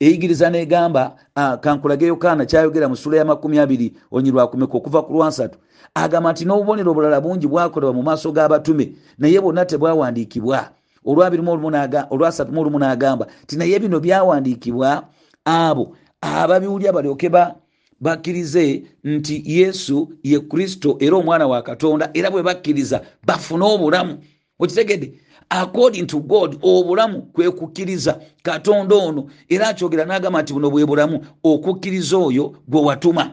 Eyigiriza 0.00 0.50
negamba 0.50 1.16
kankulage 1.60 2.06
yokaana 2.06 2.46
kyayogera 2.46 2.88
mu 2.88 2.96
sula 2.96 3.16
ya 3.16 3.24
makumi 3.24 3.58
abiri 3.58 3.96
onyi 4.10 4.30
lwakumeka 4.30 4.76
okuva 4.76 5.02
ku 5.02 5.12
lwansatu 5.12 5.58
agamba 5.94 6.32
nti 6.32 6.44
n'obubonero 6.44 6.90
obulala 6.90 7.20
bungi 7.20 7.46
bwakolebwa 7.46 7.94
mu 7.94 8.02
maaso 8.02 8.32
g'abatume 8.32 8.92
naye 9.18 9.40
bonna 9.40 9.64
tebwawandiikibwa. 9.64 10.70
Olwasatu 11.04 12.52
mu 12.52 12.60
olumu 12.60 12.78
n'agamba 12.78 13.26
ti 13.46 13.56
naye 13.56 13.78
bino 13.78 14.00
byawandiikibwa 14.00 15.04
abo 15.44 15.96
ababiwulya 16.20 16.92
balyoke 16.92 17.28
bakkirize 18.00 18.82
nti 19.04 19.42
yesu 19.46 20.12
ye 20.22 20.40
kristo 20.40 20.96
era 21.00 21.16
omwana 21.16 21.46
wa 21.46 21.62
katonda 21.62 22.10
era 22.14 22.30
bwe 22.30 22.42
bakkiriza 22.42 23.02
bafune 23.26 23.64
obulamu. 23.64 24.18
Okitegedde? 24.58 25.12
According 25.50 26.06
to 26.06 26.20
god 26.20 26.58
obulamu 26.62 27.22
kwe 27.22 27.50
kukkiriza. 27.50 28.20
Katonda 28.42 28.96
ono 28.96 29.26
era 29.48 29.68
akyogera 29.68 30.04
n'agamba 30.04 30.42
nti 30.42 30.52
buno 30.52 30.70
bwe 30.70 30.86
bulamu 30.86 31.20
okukkiriza 31.42 32.16
oyo 32.16 32.54
gwe 32.68 32.80
watuma. 32.80 33.32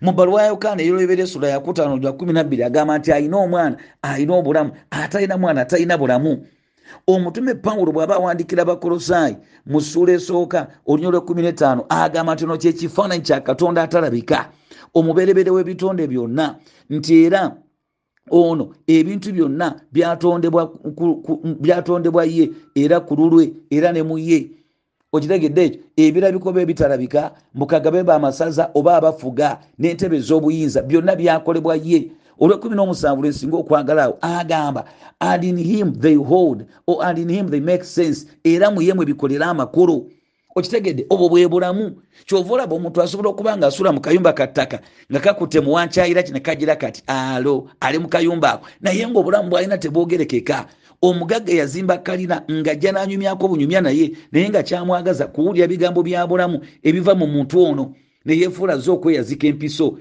Mu 0.00 0.12
baluwa 0.12 0.42
ya 0.42 0.48
yokaana 0.48 0.82
eyolobera 0.82 1.22
esula 1.22 1.48
yakutaano 1.48 1.96
lwa 1.96 2.12
12 2.12 2.64
agamba 2.64 2.98
nti 2.98 3.12
ayina 3.12 3.36
omwana 3.36 3.76
ayina 4.02 4.34
obulamu 4.34 4.70
atalina 4.90 5.38
mwana 5.38 5.60
atalina 5.60 5.98
bulamu 5.98 6.46
omutume 7.06 7.54
pawulo 7.54 7.92
bw'aba 7.92 8.16
awandikira 8.16 8.62
abakolosaayi 8.62 9.36
mu 9.66 9.80
ssuula 9.80 10.12
esooka 10.12 10.68
olunya 10.86 11.10
lwekumi 11.10 11.42
netaano 11.42 11.84
agamba 11.88 12.34
nti 12.34 12.46
no 12.46 12.56
kyekifaananyi 12.56 13.22
kya 13.22 13.40
katonda 13.40 13.82
atalabika. 13.82 14.50
Omuberebere 14.94 15.50
w'ebitonde 15.50 16.06
byonna 16.06 16.56
nti 16.90 17.24
era 17.24 17.56
ono 18.30 18.70
ebintu 18.86 19.32
byonna 19.32 19.80
byatondebwa 21.60 22.24
ye 22.24 22.50
era 22.74 23.00
ku 23.00 23.14
lulwe 23.14 23.52
era 23.70 23.92
ne 23.92 24.02
mu 24.02 24.18
ye. 24.18 24.50
Okitegedde 25.12 25.64
ekyo? 25.64 25.80
Ebirabiko 25.96 26.52
be 26.52 26.62
ebitalabika 26.62 27.32
mbukagabe 27.54 28.02
baamasaza 28.02 28.70
oba 28.74 28.96
abafuga 28.96 29.58
n'entebe 29.78 30.16
ez'obuyinza 30.16 30.82
byonna 30.82 31.16
byakolebwa 31.16 31.76
ye 31.76 32.10
olwekumi 32.40 32.74
n'omusanvu 32.76 33.22
lwensinga 33.22 33.56
okwagala 33.56 34.04
awo 34.04 34.18
agamba 34.20 34.84
and 35.20 35.44
in 35.44 35.56
him 35.56 35.92
they 35.92 36.14
hold 36.14 36.64
or 36.86 37.04
and 37.04 37.18
in 37.18 37.28
him 37.28 37.50
they 37.50 37.60
make 37.60 37.84
sense 37.84 38.26
era 38.44 38.70
muye 38.70 38.94
mwe 38.94 39.06
bikolera 39.06 39.46
amakulu 39.46 40.10
okitegedde 40.54 41.06
obwo 41.10 41.28
bwe 41.28 41.48
bulamu. 41.48 42.02
Kyova 42.26 42.54
olaba 42.54 42.76
omuntu 42.76 43.02
asobola 43.02 43.28
okuba 43.28 43.56
nga 43.56 43.66
asula 43.66 43.92
mu 43.92 44.00
kayumba 44.00 44.32
kattaka 44.32 44.80
nga 45.10 45.20
kakute 45.20 45.60
muwankyayira 45.60 46.22
kine 46.22 46.40
kagira 46.40 46.76
kati 46.76 47.02
alo 47.06 47.68
ali 47.80 47.98
mu 47.98 48.08
kayumba 48.08 48.52
ako. 48.52 48.66
Naye 48.80 49.08
ngaobulamu 49.08 49.50
bwalina 49.50 49.78
tebwogerekeka. 49.78 50.66
Omugagga 51.02 51.52
yazimba 51.52 51.98
kalina 51.98 52.42
ngajja 52.50 52.92
nanyumyako 52.92 53.48
bunyumya 53.48 53.80
naye 53.80 54.12
naye 54.32 54.48
nga 54.48 54.62
kyamwagaza 54.62 55.26
kuwulira 55.26 55.66
bigambo 55.66 56.02
bya 56.02 56.26
bulamu 56.26 56.60
ebiva 56.82 57.14
mu 57.14 57.26
muntu 57.26 57.64
ono. 57.64 57.94
Neyefuula 58.24 58.76
zo 58.76 58.94
okweyazika 58.94 59.46
empiso 59.46 59.98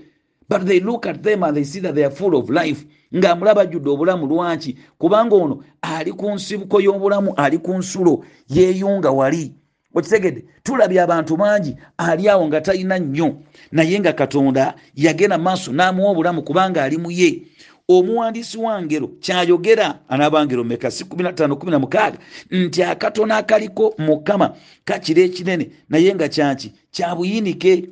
but 0.50 0.66
they 0.66 0.80
look 0.80 1.06
at 1.06 1.22
them 1.22 1.44
and 1.44 1.56
they 1.56 1.64
see 1.64 1.80
that 1.80 1.96
they 1.96 2.04
are 2.04 2.16
full 2.16 2.36
of 2.36 2.50
life 2.50 2.86
nga 3.16 3.36
mulaba 3.36 3.66
jjudde 3.66 3.90
obulamu 3.90 4.28
lwaki? 4.28 4.76
Kubanga 4.98 5.36
ono 5.36 5.64
ali 5.82 6.12
ku 6.12 6.32
nsibuko 6.32 6.82
y'obulamu 6.82 7.34
ali 7.38 7.58
ku 7.58 7.74
nsulo 7.74 8.26
yeeyunga 8.50 9.12
wali. 9.12 9.54
Okitegedde 9.96 10.46
tulabye 10.64 11.02
abantu 11.02 11.38
bangi 11.38 11.76
ali 11.98 12.30
awo 12.30 12.48
nga 12.48 12.62
talina 12.62 13.00
nnyo. 13.00 13.36
Naye 13.72 14.00
nga 14.00 14.14
katonda 14.14 14.76
yagenda 14.96 15.38
maaso 15.38 15.72
n'amuwa 15.72 16.12
obulamu 16.12 16.44
kubanga 16.44 16.84
ali 16.84 16.98
mu 16.98 17.12
ye. 17.12 17.44
Omuwandiisi 17.88 18.58
wa 18.58 18.82
ngero 18.82 19.08
kyayogera 19.08 20.00
anaabangero 20.10 20.64
meka 20.64 20.92
si 20.92 21.04
1516 21.04 22.14
nti 22.52 22.84
akatono 22.84 23.36
akaliko 23.36 23.94
mukama 23.98 24.56
kakira 24.86 25.22
ekinene 25.24 25.70
naye 25.90 26.16
nga 26.16 26.28
kyaki 26.28 26.74
kyabuyinike 26.92 27.90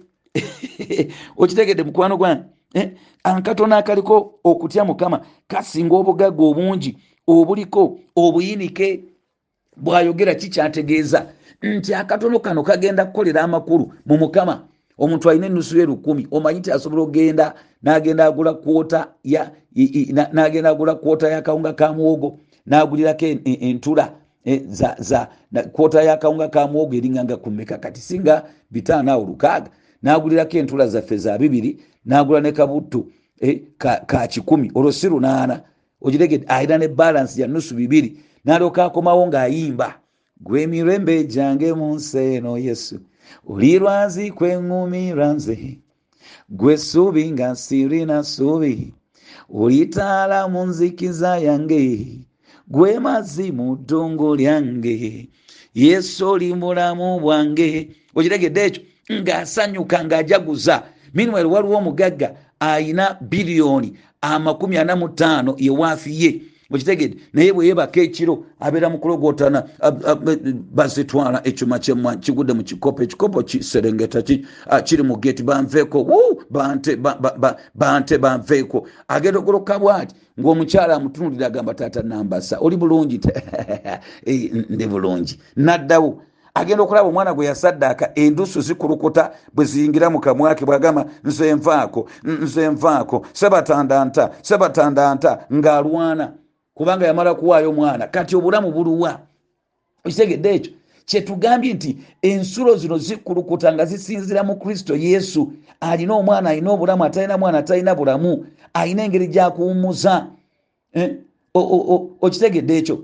okitegedde 1.38 1.84
mukwano 1.84 2.18
gwange 2.18 2.44
eh? 2.74 2.92
ankatono 3.24 3.76
akaliko 3.76 4.40
okutya 4.44 4.86
mukama 4.86 5.22
kasinga 5.48 5.96
obugagga 5.96 6.44
obungi 6.44 6.98
obuliko 7.28 8.00
obuyinike 8.16 9.04
bw'ayogera 9.78 10.36
kikyategeeza 10.36 11.28
nti 11.62 11.94
akatono 11.94 12.40
kano 12.40 12.64
kagenda 12.64 13.06
kukolera 13.06 13.42
amakulu 13.42 13.94
mu 14.06 14.18
mukama 14.18 14.68
omuntu 14.98 15.30
alina 15.30 15.46
enusu 15.46 15.78
yerukumi 15.80 16.28
omanyi 16.32 16.62
ti 16.62 16.72
asobola 16.72 17.02
okgenda 17.04 17.54
nagenda 17.82 18.26
agula 18.26 18.54
kwota 18.54 19.08
nagenda 20.34 20.70
agula 20.70 20.96
kwota 20.96 21.30
yakawunga 21.30 21.74
ka 21.74 21.94
muwogo 21.94 22.40
nagulirako 22.66 23.26
entula 23.46 24.14
e, 24.46 24.64
za 25.00 25.28
kwota 25.72 26.04
yakawunga 26.04 26.48
ka 26.48 26.68
muwogo 26.68 26.96
eringanga 26.96 27.38
kumeka 27.38 27.78
kati 27.78 28.02
singa 28.02 28.44
bitaano 28.72 29.12
awo 29.12 29.26
lukaaga 29.26 29.70
nagulirako 30.08 30.58
entula 30.58 30.88
zaffe 30.88 31.18
za 31.18 31.38
bibiri 31.38 31.78
nagula 32.06 32.42
ne 32.42 32.52
kabuttu 32.52 33.12
e, 33.42 33.62
ka 34.08 34.28
kikumi 34.28 34.72
olwo 34.76 34.92
si 34.92 35.10
lunaana. 35.10 35.62
Ogiregedde 36.02 36.48
alina 36.48 36.78
ne 36.78 36.88
balansi 36.88 37.42
ya 37.42 37.48
nusu 37.48 37.76
bibiri 37.76 38.18
nalyoka 38.46 38.86
akomawo 38.86 39.28
ng'ayimba. 39.28 40.00
Gwe 40.40 40.62
emirembe 40.64 41.24
gyange 41.24 41.74
mu 41.74 41.96
nsi 41.96 42.18
eno 42.18 42.58
yesu. 42.58 43.00
Oli 43.48 43.80
lwazi 43.80 44.32
kweŋŋumira 44.32 45.28
nze. 45.36 45.58
Gwe 46.50 46.78
ssuubi 46.78 47.32
nga 47.32 47.56
sirina 47.56 48.24
ssuubi. 48.24 48.94
Olitaala 49.50 50.48
mu 50.48 50.62
nzikiza 50.70 51.38
yange. 51.38 51.84
Gwe 52.68 53.00
mazzi 53.00 53.52
mu 53.52 53.76
ddungu 53.76 54.36
lyange. 54.40 55.28
Yesu 55.76 56.30
oli 56.32 56.54
mulamu 56.54 57.20
bwange. 57.20 57.70
Okiregedde 58.16 58.62
ekyo 58.68 58.82
ng'asanyuka 59.12 60.04
ng'ajaguza. 60.04 60.84
Miniwel 61.14 61.46
waliwo 61.46 61.78
omugagga 61.78 62.36
ayina 62.60 63.18
biliyoni 63.22 63.94
amakumi 64.22 64.78
ana 64.78 64.96
mu 64.96 65.10
ttaano 65.10 65.56
yewaafi 65.58 66.24
ye. 66.24 66.42
Okitegedde 66.72 67.18
naye 67.34 67.54
bwe 67.54 67.68
yebaka 67.68 68.02
ekiro 68.02 68.44
abeera 68.60 68.90
mu 68.90 69.00
kulogotana 69.00 69.64
bazitwala 70.76 71.40
ekyuma 71.48 71.80
kyemwa 71.80 72.16
kigudde 72.20 72.54
mu 72.54 72.64
kikopo. 72.64 73.04
Ekikopo 73.04 73.44
kiserengeta 73.44 74.22
kiri 74.84 75.04
mu 75.04 75.16
geti 75.18 75.44
banveeko. 75.44 76.04
Bante 77.76 78.18
banveeko. 78.18 78.88
Agenda 79.08 79.40
ogoloka 79.40 79.80
bwati? 79.80 80.16
Ngaomukyala 80.40 80.96
amutunulira 80.96 81.48
agamba 81.48 81.74
taata 81.74 82.02
nambasa. 82.04 82.60
Oli 82.60 82.78
bulungi 82.78 83.20
ndi 84.70 84.88
bulungi. 84.88 85.40
Naddawo 85.56 86.22
agenda 86.58 86.84
okulaba 86.84 87.10
omwana 87.10 87.34
gwe 87.34 87.46
yasaddaaka 87.46 88.12
endusu 88.16 88.62
zikulukuta 88.62 89.32
bwe 89.54 89.66
ziyingira 89.66 90.10
mu 90.10 90.20
kamwake 90.20 90.66
bwagamba 90.66 91.06
nze 91.24 91.54
nvaako 91.54 92.08
nze 92.24 92.70
nvaako 92.70 93.26
sebatandanta 93.34 94.32
sebatandanta 94.42 95.46
ng'alwana. 95.54 96.34
Kubanga 96.74 97.08
yamala 97.08 97.34
kuwaayo 97.36 97.70
omwana. 97.70 98.08
Kati 98.08 98.36
obulamu 98.36 98.72
buluwa. 98.72 99.20
Okitegedde 100.06 100.56
ekyo. 100.56 100.72
Kyetugambye 101.06 101.74
nti 101.74 101.98
ensulo 102.22 102.76
zino 102.76 102.98
zikulukuta 102.98 103.74
nga 103.74 103.86
zisinzira 103.86 104.44
mu 104.44 104.56
kristo 104.56 104.96
yesu. 104.96 105.52
Alina 105.80 106.14
omwana 106.14 106.50
alina 106.50 106.72
obulamu 106.72 107.04
atalina 107.04 107.38
mwana 107.38 107.58
atalina 107.58 107.96
bulamu. 107.96 108.46
Alina 108.74 109.04
engeri 109.04 109.28
gyakuwummuza. 109.28 110.28
Eh? 110.94 111.16
okitegedde 112.22 112.78
ekyo 112.78 113.00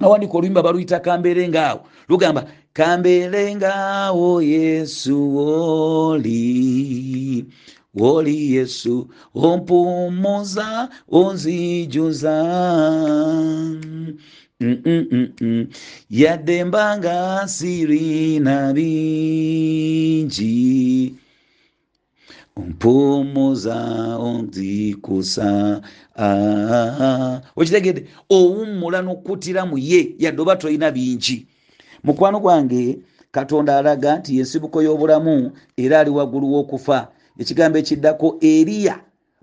awandika 0.00 0.32
oluyimba 0.38 0.62
baluyita 0.62 1.00
kambeere 1.00 1.48
ngaawo 1.48 1.80
lugamba 2.08 2.44
kambeere 2.72 3.54
ngaawo 3.54 4.42
yesu 4.42 5.38
oli 5.38 7.44
woli 7.94 8.54
yesu 8.54 9.08
ompumuza 9.34 10.88
onzijuza 11.10 12.34
Mm, 14.60 14.78
mm, 14.86 15.06
mm, 15.10 15.28
mm. 15.40 15.66
yadde 16.10 16.64
mbanga 16.64 17.48
sirina 17.48 18.72
bingi 18.72 20.44
mpumuza 22.56 23.76
onzikusa 24.18 25.80
ah. 26.16 27.40
okitegedde 27.56 28.06
owummula 28.36 28.98
nokkutira 29.02 29.62
mu 29.70 29.76
ye 29.90 30.00
yadde 30.22 30.40
oba 30.42 30.56
tolina 30.56 30.90
bingi. 30.90 31.46
Mukwano 32.04 32.38
gwange 32.40 32.98
katonda 33.32 33.78
alaga 33.78 34.10
nti 34.18 34.30
yensibuko 34.38 34.78
y'obulamu 34.86 35.52
era 35.76 36.00
ali 36.00 36.10
waggulu 36.10 36.46
w'okufa. 36.52 36.98
Ekigambo 37.40 37.78
ekiddako 37.78 38.38
eriya. 38.40 38.96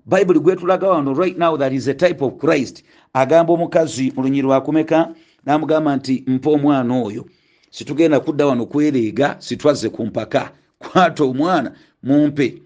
Bayibuli 0.06 0.40
gwetulaga 0.40 0.88
wano 0.88 1.14
right 1.14 1.36
now 1.38 1.56
that 1.56 1.72
is 1.72 1.88
a 1.88 1.94
type 1.94 2.22
of 2.24 2.38
christ. 2.38 2.82
Agamba 3.12 3.52
omukazi 3.52 4.12
mu 4.16 4.22
lunyi 4.22 4.42
lwakumeka 4.42 4.98
namugamba 5.44 5.96
nti 5.96 6.24
mpa 6.26 6.50
omwana 6.50 6.94
oyo. 7.02 7.26
Situgenda 7.70 8.20
kudda 8.20 8.46
wano 8.46 8.66
kwereega 8.66 9.36
sitwaze 9.38 9.88
ku 9.88 10.06
mpaka. 10.06 10.50
Kwata 10.78 11.24
omwana 11.24 11.72
mumpe 12.02 12.62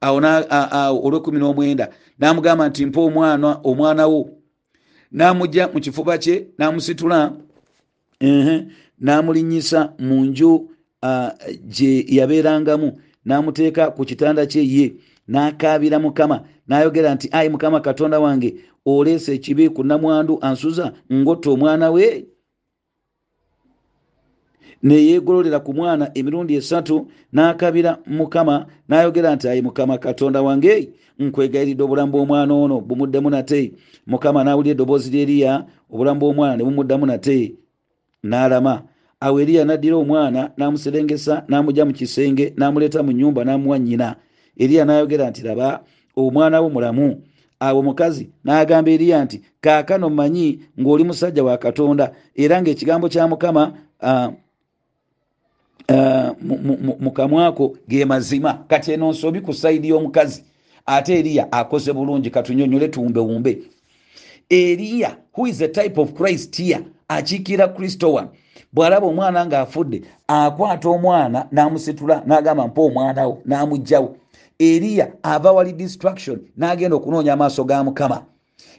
awo 0.00 1.06
olwekumi 1.06 1.38
n'omwenda 1.38 1.88
namugamba 2.18 2.68
nti 2.68 2.86
mpa 2.86 3.00
omwana 3.00 3.60
omwana 3.64 4.06
wo. 4.06 4.30
Namujja 5.12 5.68
mu 5.68 5.80
kifuba 5.80 6.18
kye 6.18 6.46
namusitula 6.58 7.32
namulinyisa 8.98 9.92
mu 9.98 10.24
nju 10.24 10.70
gye 11.68 12.04
yabeerangamu 12.08 13.00
namuteeka 13.24 13.90
ku 13.90 14.04
kitanda 14.04 14.46
kye 14.46 14.62
ye 14.68 14.94
nakabira 15.28 15.98
mukama 15.98 16.44
nayogera 16.68 17.14
nti 17.14 17.28
ayi 17.32 17.48
mukama 17.48 17.80
katonda 17.80 18.20
wange 18.20 18.54
oleesa 18.86 19.32
ekibi 19.32 19.68
ku 19.68 19.84
namwandu 19.84 20.38
ansuza 20.40 20.92
ngotta 21.12 21.50
omwana 21.50 21.90
we 21.90 22.26
neyegololera 24.82 25.60
ku 25.60 25.74
mwana 25.74 26.10
emirundi 26.14 26.54
esatu 26.54 27.06
nakabira 27.32 27.98
mukama 28.06 28.66
nayogera 28.88 29.34
nti 29.34 29.48
ayi 29.48 29.62
mukama 29.62 29.98
katonda 29.98 30.42
wange 30.42 30.90
nkwegayiridde 31.18 31.82
obulamu 31.82 32.12
bw'omwana 32.12 32.54
ono 32.54 32.80
bumuddemu 32.80 33.30
nate. 33.30 33.72
Mukama 34.06 34.44
nawulira 34.44 34.72
eddoboozi 34.74 35.10
lyeriya 35.10 35.64
obulamu 35.90 36.20
bw'omwana 36.20 36.56
ne 36.56 36.64
bumuddamu 36.64 37.06
nate. 37.06 37.54
Nalama. 38.22 38.82
Awo 39.20 39.40
eriya 39.40 39.64
naddira 39.64 39.96
omwana 39.96 40.50
namuserengesa 40.56 41.44
namugja 41.48 41.84
mu 41.84 41.92
kisenge 41.92 42.52
namuleeta 42.56 43.02
mu 43.02 43.12
nyumba 43.12 43.44
namuwa 43.44 43.78
nyina 43.78 44.16
eriya 44.56 44.84
nayogera 44.84 45.30
nti 45.30 45.42
laba 45.42 45.80
omwana 46.16 46.60
wo 46.60 46.68
mulamu. 46.68 47.22
Awo 47.60 47.80
omukazi 47.80 48.28
n'agamba 48.44 48.90
eriya 48.90 49.24
nti 49.24 49.40
kaakano 49.60 50.10
mmanyi 50.10 50.60
ng'oli 50.80 51.04
musajja 51.04 51.44
wa 51.44 51.56
katonda 51.58 52.12
era 52.34 52.60
ng'ekigambo 52.62 53.08
kya 53.08 53.28
mukama 53.28 53.72
uh, 54.02 54.28
mu 57.00 57.10
kamwako 57.10 57.76
ge 57.88 58.04
mazima. 58.04 58.64
Kati 58.68 58.92
eno 58.92 59.10
nsobi 59.10 59.40
ku 59.40 59.54
saidi 59.54 59.88
y'omukazi. 59.88 60.44
Ate 60.86 61.18
eriya 61.18 61.52
akoze 61.52 61.92
bulungi 61.92 62.30
katunyonyole 62.30 62.88
tuwumbewumbe 62.88 63.62
eriya 64.50 65.16
who 65.34 65.46
is 65.46 65.60
a 65.60 65.68
type 65.68 65.98
of 65.98 66.14
christ 66.14 66.56
here? 66.56 66.80
Akiikira 67.08 67.68
kristo 67.68 68.12
wano 68.12 68.28
bw'alaba 68.72 69.06
omwana 69.06 69.46
ng'afudde 69.46 70.02
akwata 70.28 70.88
omwana 70.88 71.48
n'amusitula 71.52 72.22
n'agamba 72.26 72.66
mpa 72.66 72.80
omwana 72.82 73.26
wo 73.26 73.42
n'amugjawo 73.46 74.16
eriya 74.58 75.12
ava 75.22 75.52
wali 75.52 75.72
distraction 75.72 76.40
n'agenda 76.58 76.96
okunoonya 76.96 77.32
amaaso 77.32 77.64
ga 77.64 77.84
mukama. 77.84 78.22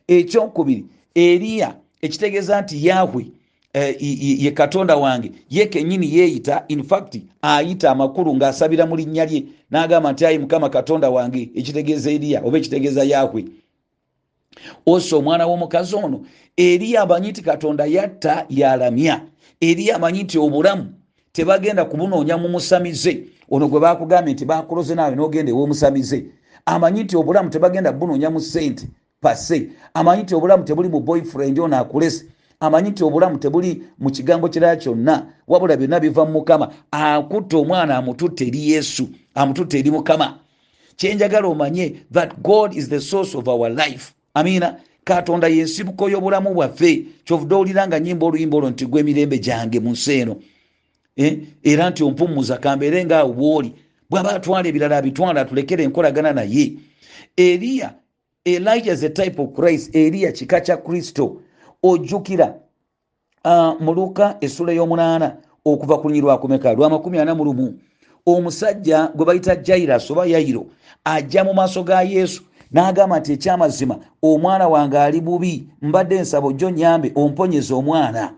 Ekyokubiri 0.07 0.85
eriya 1.15 1.75
ekitegeeza 2.01 2.61
nti 2.61 2.87
yahwe 2.87 3.21
eh, 3.23 3.31
ye 3.99 4.51
katonda 4.51 4.95
wange. 4.95 5.31
Ye 5.49 5.65
kenyini 5.65 6.15
yeeyita 6.15 6.63
infact 6.67 7.19
ayita 7.41 7.91
amakulu 7.91 8.35
ng'asabira 8.35 8.85
mu 8.85 8.95
linnya 8.95 9.25
lye 9.25 9.43
n'agamba 9.71 10.11
nti 10.11 10.25
ayi 10.25 10.39
mukama 10.39 10.69
katonda 10.69 11.09
wange 11.09 11.49
ekitegeeza 11.55 12.11
eriya 12.11 12.41
oba 12.45 12.57
ekitegeeza 12.57 13.03
yahwe 13.03 13.45
oso 14.85 15.19
omwana 15.19 15.47
w'omukazi 15.47 15.95
ono 15.95 16.21
eriya 16.57 17.01
amanyi 17.01 17.29
nti 17.29 17.41
katonda 17.41 17.85
yatta 17.85 18.45
yalamya. 18.49 19.21
Eriya 19.61 19.95
amanyi 19.95 20.23
nti 20.23 20.37
obulamu 20.39 20.93
tebagenda 21.31 21.85
kubunoonya 21.85 22.37
mu 22.37 22.49
musamize. 22.49 23.23
Ono 23.49 23.67
gwe 23.67 23.79
bakugambye 23.79 24.33
nti 24.33 24.45
bakuloze 24.45 24.95
naawe 24.95 25.15
nogenda 25.15 25.51
ewomusamize 25.51 26.25
amanyi 26.65 27.03
nti 27.03 27.17
obulamu 27.17 27.49
tebagenda 27.49 27.91
bunoonya 27.91 28.29
mu 28.29 28.41
sente 28.41 28.87
pase 29.21 29.69
amanyi 29.93 30.23
nti 30.23 30.35
obulamu 30.35 30.63
tebuli 30.63 30.89
mu 30.89 30.99
boyfriend 30.99 31.59
ono 31.59 31.77
akulese 31.77 32.25
amanyi 32.59 32.89
nti 32.89 33.03
obulamu 33.03 33.37
tebuli 33.37 33.83
mu 33.99 34.09
kigambo 34.11 34.49
kirala 34.49 34.75
kyonna 34.75 35.25
wabula 35.47 35.77
byonna 35.77 35.99
biva 35.99 36.25
mu 36.25 36.31
mukama. 36.31 36.73
Akutta 36.91 37.57
omwana 37.57 37.97
amututte 37.97 38.47
eri 38.47 38.71
yesu 38.71 39.09
amututte 39.35 39.79
eri 39.79 39.91
mukama. 39.91 40.39
Kyenjagala 40.95 41.47
omanye 41.47 41.95
that 42.11 42.41
god 42.41 42.73
is 42.75 42.89
the 42.89 42.99
source 42.99 43.35
of 43.35 43.47
our 43.47 43.69
life. 43.69 44.13
Amiina 44.33 44.79
katonda 45.05 45.47
yensibuko 45.47 46.09
y'obulamu 46.09 46.53
bwaffe 46.53 47.05
kyovudde 47.25 47.55
owulira 47.55 47.87
nga 47.87 47.99
nyimba 47.99 48.25
oluyimba 48.25 48.57
olwo 48.57 48.69
nti 48.69 48.85
gwe 48.85 49.01
emirembe 49.01 49.39
gyange 49.39 49.79
mu 49.79 49.91
nsi 49.91 50.11
eno. 50.13 50.35
Eh? 51.15 51.37
era 51.63 51.89
nti 51.89 52.03
ompumuza 52.03 52.57
kambeere 52.57 53.05
ngaawe 53.05 53.33
bwoli. 53.33 53.73
Bwaba 54.09 54.35
atwala 54.35 54.67
ebirala 54.69 54.97
abitwala 54.97 55.41
atulekere 55.41 55.83
enkolagana 55.83 56.33
naye. 56.33 56.73
Eriya 57.37 57.93
elijah 58.45 58.93
is 58.93 59.03
a 59.03 59.09
type 59.09 59.39
of 59.39 59.53
christ 59.53 59.95
eriya 59.95 60.31
kika 60.31 60.61
kya 60.61 60.77
kristo 60.77 61.41
ojjukira. 61.83 62.55
Uh, 63.45 63.81
muluka 63.81 64.37
essula 64.41 64.73
y'omunaana 64.73 65.37
okuva 65.65 65.97
ku 65.97 66.07
lunyi 66.09 66.21
lwakumeka 66.21 66.73
lwamakumi 66.73 67.19
ana 67.19 67.35
mu 67.35 67.43
lumu 67.45 67.73
omusajja 68.25 69.11
gwe 69.15 69.25
bayita 69.25 69.55
jairas 69.55 70.11
oba 70.11 70.25
yairo 70.25 70.65
ajja 71.05 71.43
mu 71.43 71.53
maaso 71.53 71.83
ga 71.83 72.01
yesu 72.01 72.43
n'agamba 72.73 73.19
nti 73.19 73.33
ekyamazima 73.33 73.95
omwana 74.21 74.67
wange 74.67 74.97
ali 74.99 75.21
bubi 75.21 75.67
mbadde 75.81 76.19
nsaba 76.21 76.47
ojjo 76.47 76.69
nyambe 76.69 77.11
omponyeza 77.15 77.75
omwana. 77.75 78.33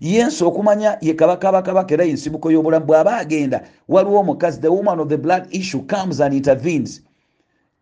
Yesu 0.00 0.48
okumanya 0.48 0.98
ye 1.00 1.14
kabakabakabaka 1.14 1.94
era 1.94 2.04
yensibuko 2.04 2.50
y'obulamu 2.50 2.86
bw'aba 2.86 3.16
agenda 3.22 3.62
waliwo 3.88 4.20
omukazi 4.20 4.60
the 4.60 4.68
woman 4.68 4.98
of 4.98 5.08
the 5.08 5.16
blood 5.16 5.46
issue 5.50 5.82
comes 5.86 6.20
and 6.20 6.34
intervenes 6.34 7.00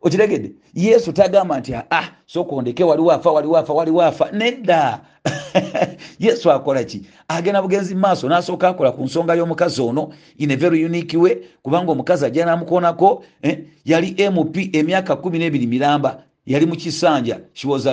okiregedde 0.02 0.52
yesu 0.74 1.12
tagamba 1.12 1.60
nti 1.60 1.74
ah 1.74 2.08
sokondeke 2.26 2.84
waliwo 2.84 3.12
afa 3.12 3.30
waliwo 3.72 4.02
afa 4.02 4.30
nedda. 4.32 5.00
Yesu 6.20 6.50
akola 6.52 6.84
ki? 6.84 7.02
Agenda 7.28 7.62
bugenzi 7.62 7.94
maaso 7.94 8.28
nasooka 8.28 8.68
akola 8.68 8.92
ku 8.92 9.02
nsonga 9.04 9.34
y'omukazi 9.34 9.80
ono 9.82 10.12
in 10.38 10.50
a 10.50 10.56
very 10.56 10.84
unique 10.84 11.14
way 11.18 11.36
kubanga 11.62 11.92
omukazi 11.92 12.24
ajja 12.24 12.46
namukonako 12.46 13.24
eh, 13.42 13.58
yali 13.84 14.30
mp 14.30 14.74
emyaka 14.74 15.14
12 15.14 15.66
miramba 15.66 16.22
yali 16.46 16.66
mu 16.66 16.76
kisanja 16.76 17.40
she 17.52 17.68
was 17.68 17.86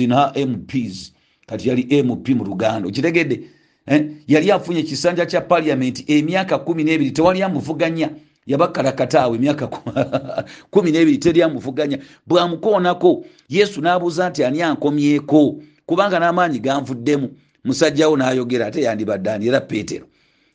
in 0.00 0.12
her 0.12 0.32
mps 0.46 1.12
kati 1.46 1.68
yali 1.68 2.02
mp 2.02 2.28
mu 2.28 2.44
luganda. 2.44 2.88
Okiregedde 2.88 3.40
eh, 3.86 4.06
yali 4.28 4.52
afunye 4.52 4.80
ekisanja 4.80 5.26
kya 5.26 5.40
paliamenti 5.40 6.04
emyaka 6.06 6.56
12 6.56 7.12
tewali 7.12 7.42
amuvuganya 7.42 8.10
yabakalakataawe 8.48 9.36
emyaka 9.36 9.66
kumi 10.72 10.90
nebiri 10.92 11.18
teri 11.18 11.42
amuvuganya 11.42 11.98
bwamukoonako 12.26 13.24
yesu 13.48 13.80
n'abuuza 13.80 14.28
nti 14.30 14.44
ani 14.44 14.62
ankomyeko? 14.62 15.60
Kubanga 15.86 16.18
n'amaanyi 16.18 16.58
ganvuddemu. 16.58 17.28
Musajjawo 17.64 18.16
n'ayogera 18.16 18.66
ate 18.66 18.82
yandibadde 18.82 19.30
ani? 19.30 19.46
Era 19.46 19.60
peetero. 19.60 20.06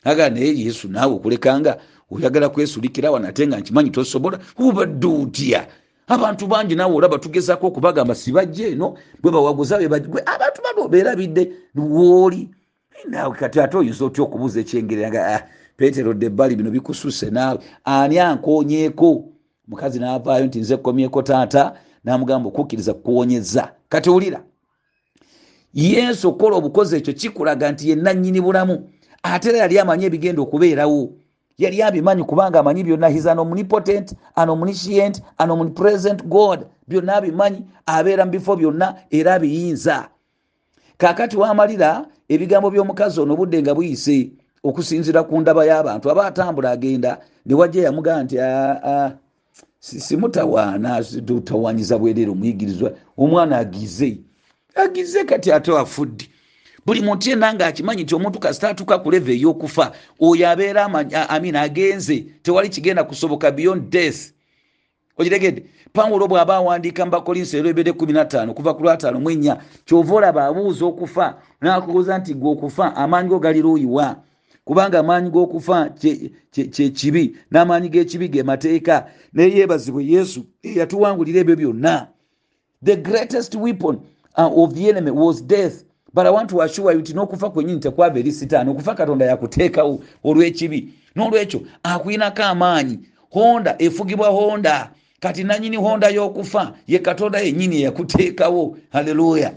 Aga 0.04 0.30
naye 0.30 0.58
yesu 0.58 0.88
naawe 0.90 1.14
okulekanga 1.14 1.78
oyagala 2.12 2.50
kwesulikira 2.50 3.12
wanate 3.12 3.48
nga 3.48 3.60
nkimanyi 3.60 3.90
tosobola? 3.90 4.40
Ubadde 4.58 5.08
otya? 5.08 5.68
Abantu 6.08 6.48
bangi 6.48 6.76
naawe 6.76 6.96
olaba 6.96 7.18
tugezako 7.18 7.68
okubagamba 7.68 8.16
sibajja 8.16 8.68
eno 8.68 8.98
bwe 9.22 9.32
bawaguza 9.32 9.78
bebagwe 9.78 10.22
abantu 10.26 10.60
bano 10.66 10.86
obeerabidde 10.86 11.52
wooli 11.76 12.50
naawe 13.10 13.36
kati 13.36 13.60
ate 13.60 13.78
oyinza 13.78 14.06
otya 14.06 14.24
okubuuza 14.24 14.60
ekyengereraga 14.60 15.48
ah, 15.84 15.90
petero 15.90 16.14
debbali 16.14 16.56
bino 16.56 16.72
bikususe 16.72 17.30
naawe 17.30 17.60
ani 17.84 18.20
ankonyeko 18.20 19.26
mukazi 19.68 20.00
navaayo 20.00 20.46
nti 20.46 20.60
nze 20.60 20.78
komyeko 20.78 21.22
taata 21.22 21.74
namugamba 22.04 22.50
okukkiriza 22.50 22.94
kukuwonyeza 22.94 23.72
kati 23.90 24.10
wulira 24.10 24.44
yesu 25.74 26.30
okukola 26.30 26.56
obukozi 26.56 26.96
ekyo 26.96 27.14
kikulaga 27.14 27.72
nti 27.72 27.90
ye 27.90 27.96
nanyini 27.96 28.42
bulamu. 28.42 28.90
Ate 29.24 29.50
era 29.50 29.58
yali 29.58 29.80
amanyi 29.80 30.06
ebigenda 30.06 30.42
okubeerawo. 30.42 31.14
Yali 31.58 31.82
abimanyi 31.82 32.24
kubanga 32.24 32.60
amanyi 32.60 32.84
byonna 32.84 33.10
his 33.10 33.26
an 33.26 33.40
omnipotent 33.40 34.14
an 34.36 34.50
omniscient 34.50 35.22
an 35.38 35.52
omnipresent 35.52 36.24
god. 36.26 36.66
Byonna 36.88 37.16
abimanyi 37.16 37.66
abeera 37.86 38.26
mu 38.26 38.32
bifo 38.32 38.56
byonna 38.56 38.96
era 39.10 39.34
abiyinza. 39.34 40.10
Kakati 40.98 41.38
wamalira 41.38 42.06
ebigambo 42.30 42.70
by'omukazi 42.70 43.20
ono 43.22 43.36
budde 43.36 43.62
nga 43.62 43.74
buyise 43.74 44.32
okusinzira 44.64 45.24
ku 45.24 45.42
ndaba 45.42 45.66
y'abantu. 45.66 46.12
Aba 46.12 46.26
atambula 46.26 46.72
agenda 46.72 47.18
newajja 47.46 47.84
yamugamba 47.84 48.24
nti 48.24 48.38
simutawaana 49.80 51.04
tutawanyiza 51.04 51.98
bwerere 51.98 52.32
omuyigirizwa 52.32 52.94
omwana 53.18 53.58
agize 53.58 54.18
agize 54.76 55.24
kati 55.24 55.52
ate 55.52 55.78
afudde. 55.78 56.30
Buli 56.86 57.02
muntu 57.02 57.30
yenna 57.30 57.54
ngaakimanyi 57.54 58.04
nti 58.04 58.16
omuntu 58.16 58.40
kasita 58.40 58.70
atuuka 58.70 59.00
ku 59.00 59.12
leve 59.12 59.34
ey'okufa 59.34 59.92
oyo 60.20 60.50
abeera 60.50 60.86
amin 61.30 61.56
agenze 61.56 62.26
tewali 62.44 62.70
kigenda 62.70 63.04
kusoboka 63.04 63.52
beyond 63.52 63.90
death. 63.90 64.34
Okitegedde 65.18 65.64
pawulo 65.94 66.28
bw'aba 66.28 66.56
awandiika 66.56 67.06
mubakolinso 67.06 67.58
erwebere 67.58 67.92
15 67.92 68.54
kuva 68.54 68.74
ku 68.74 68.84
lwataano 68.84 69.20
mu 69.20 69.30
ennya 69.30 69.58
kyova 69.86 70.16
olaba 70.16 70.46
abuuza 70.48 70.86
okufa 70.86 71.38
nakubuuza 71.62 72.18
nti 72.18 72.34
gwe 72.34 72.52
okufa 72.52 72.96
amaanyi 72.96 73.30
go 73.30 73.40
gali 73.40 73.62
luuyiwa 73.62 74.16
kubanga 74.66 75.00
amaanyi 75.00 75.30
g'okufa 75.30 75.90
kyekibi 76.52 77.36
n'amaanyi 77.52 77.90
g'ekibi 77.90 78.28
ge 78.30 78.44
mateeka 78.44 79.08
naye 79.34 79.52
yeebazibwe 79.58 80.06
yesu 80.06 80.46
yatuwangulira 80.64 81.40
ebyo 81.40 81.56
byonna. 81.56 82.08
The 82.84 82.96
greatest 82.96 83.56
weapon 83.56 83.96
uh, 84.38 84.64
of 84.64 84.74
the 84.74 84.90
enemy 84.90 85.12
was 85.12 85.42
death. 85.42 85.84
But 86.14 86.28
i 86.28 86.30
want 86.30 86.50
to 86.50 86.62
assure 86.62 86.94
you 86.94 87.00
nti 87.00 87.14
n'okufa 87.14 87.50
kwenyini 87.50 87.80
tekwava 87.80 88.20
eri 88.20 88.32
sitaani. 88.32 88.70
Okufa 88.70 88.96
katonda 88.96 89.26
yakuteekawo 89.26 90.00
olw'ekibi. 90.24 90.94
N'olwekyo 91.16 91.62
akuyinako 91.84 92.44
amaanyi. 92.44 93.00
Honda 93.30 93.76
efugibwa 93.80 94.28
honda. 94.30 94.92
Kati 95.20 95.44
nanyini 95.44 95.78
honda 95.78 96.10
y'okufa 96.10 96.74
ye 96.88 97.00
katonda 97.00 97.40
yennyini 97.40 97.76
eyakuteekawo. 97.78 98.78
Halleluya 98.92 99.54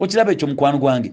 okiraba 0.00 0.32
ekyo 0.32 0.48
mukwano 0.48 0.78
gwange 0.78 1.12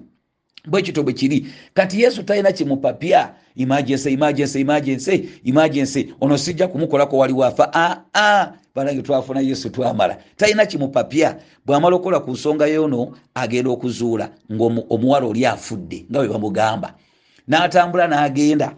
bwekito 0.68 1.04
bwe 1.04 1.14
kiri. 1.14 1.48
Kati 1.74 2.02
yesu 2.02 2.24
talina 2.24 2.52
kimupapya? 2.52 3.34
Imagense 3.56 4.12
imagense 4.12 4.62
imagense 4.62 5.30
imagense 5.44 6.08
ono 6.22 6.38
sijja 6.38 6.68
kumukolako 6.68 7.18
wali 7.18 7.34
waafa 7.34 7.70
aa 7.74 8.52
banange 8.76 9.02
twafuna 9.02 9.42
yesu 9.42 9.70
twamala. 9.70 10.18
Talina 10.38 10.66
kimupapya? 10.66 11.38
Bwamala 11.66 11.96
okukola 11.96 12.20
ku 12.20 12.32
nsonga 12.32 12.68
yono 12.68 13.12
agenda 13.36 13.70
okuzuula 13.70 14.30
ngaomuwala 14.52 15.26
oli 15.26 15.46
afudde 15.46 16.06
nga 16.12 16.20
bwe 16.20 16.28
bamugamba. 16.28 16.94
N'atambula 17.48 18.08
n'agenda. 18.08 18.74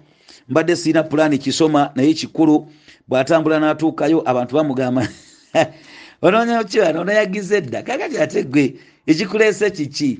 Mbadde 0.50 0.76
sirina 0.76 1.04
pulaani 1.04 1.38
kisoma 1.38 1.92
naye 1.96 2.14
kikulu. 2.14 2.68
Bw'atambula 3.08 3.60
n'atuukayo 3.60 4.24
abantu 4.26 4.56
bamugamba 4.56 5.08
ononyakiwano 6.22 7.02
onayagize 7.02 7.62
dda. 7.62 7.84
Kakati 7.84 8.18
ate 8.18 8.44
gwe 8.44 8.76
ekikuleese 9.08 9.72
kiki 9.72 10.20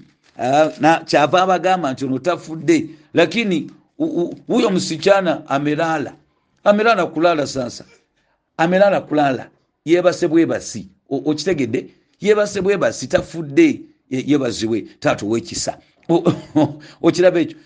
kyava 1.06 1.42
abagamba 1.42 1.92
nti 1.94 2.06
ono 2.06 2.20
tafudde 2.20 2.90
lakini 3.14 3.72
huyo 4.48 4.70
msichana 4.72 5.50
amelala. 5.50 6.14
Amelala 6.64 7.06
kulala 7.06 7.48
sasa. 7.48 7.86
Amelala 8.58 9.02
kulala. 9.02 9.50
Yebase 9.86 10.28
bwebasi. 10.28 10.88
Okitegedde? 11.10 11.90
Yebase 12.22 12.62
bwebasi 12.62 13.08
tafudde. 13.08 13.82
Yebazibwe 14.10 14.82
taata 15.00 15.26
owekisa 15.26 15.78
okiraba 17.02 17.40
ekyo. 17.40 17.58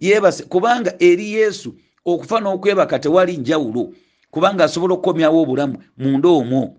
Yebase 0.00 0.44
kubanga 0.44 0.94
eri 0.98 1.32
yesu 1.32 1.74
okufa 2.04 2.40
n'okwebaka 2.40 2.98
tewali 2.98 3.36
njawulo 3.36 3.92
kubanga 4.30 4.64
asobola 4.64 4.94
okukomyawo 4.94 5.42
obulamu 5.42 5.76
munda 5.98 6.28
omwo 6.28 6.76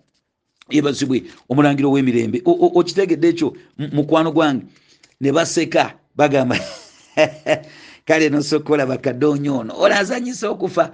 yebazibwe 0.70 1.24
omulangiro 1.50 1.92
w'emirembe 1.92 2.42
okitegedde 2.46 3.28
ekyo 3.28 3.54
mukwano 3.78 4.32
gwange 4.32 4.66
ne 5.22 5.32
baseka 5.32 5.94
bagamba 6.16 6.58
kale 8.06 8.30
nosokola 8.30 8.86
bakadonyo 8.86 9.58
ono. 9.58 9.74
Olazanyisa 9.80 10.50
okufa. 10.50 10.94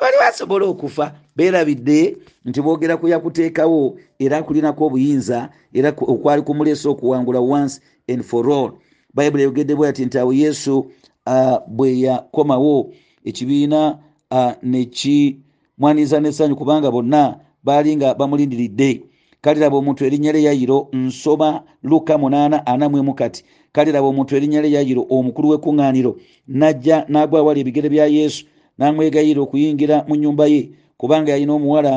Wali 0.00 0.16
wasobola 0.16 0.66
okufa 0.66 1.14
beerabidde 1.36 2.16
nti 2.44 2.62
boogera 2.62 2.96
ku 2.96 3.08
yakuteekawo 3.08 3.98
era 4.18 4.38
akulinako 4.38 4.86
obuyinza 4.86 5.48
era 5.72 5.88
okwali 5.90 6.42
kumuleesa 6.42 6.88
okuwangula 6.88 7.40
once 7.40 7.80
and 8.08 8.22
for 8.24 8.50
all. 8.50 8.72
Bayibuli 9.14 9.42
eyogedde 9.42 9.74
bwe 9.74 9.88
ati 9.88 10.04
nti 10.04 10.18
awo 10.18 10.32
yesu 10.32 10.78
uh, 11.26 11.58
bwe 11.68 12.00
yakomawo 12.00 12.92
ekibiina 13.24 13.98
uh, 14.30 14.52
nekimwaniza 14.62 16.20
n'essanyu 16.20 16.56
kubanga 16.56 16.90
bonna 16.90 17.38
baali 17.64 17.96
nga 17.96 18.14
bamulindiridde 18.14 19.02
kale 19.44 19.60
laba 19.60 19.76
omuntu 19.76 20.04
erinnya 20.04 20.32
lye 20.32 20.42
yayiro 20.42 20.88
nsoma 20.92 21.62
luka 21.82 22.14
8 22.14 23.14
kati 23.14 23.44
kale 23.72 23.92
laba 23.92 24.06
omuntu 24.08 24.36
erinnya 24.36 24.62
lye 24.62 24.72
yayiro 24.72 25.06
omukulu 25.10 25.48
w'ekuŋŋaaniro 25.48 26.16
najja 26.48 27.04
n'agwa 27.08 27.40
awali 27.40 27.60
ebigere 27.60 27.88
bya 27.92 28.06
yesu 28.06 28.46
n'amwegayira 28.78 29.40
okuyingira 29.42 30.04
mu 30.08 30.16
nnyumba 30.16 30.46
ye 30.46 30.70
kubanga 30.96 31.32
yalina 31.32 31.52
omuwala 31.52 31.92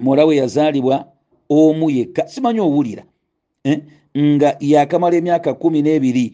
muwala 0.00 0.24
we 0.24 0.36
yazaalibwa 0.40 1.04
omu 1.48 1.90
yekka 1.90 2.28
simanyi 2.32 2.60
owulira 2.60 3.04
eh? 3.64 3.78
nga 4.16 4.56
yakamala 4.60 5.16
emyaka 5.20 5.52
kumi 5.54 5.82
n'ebiri 5.82 6.26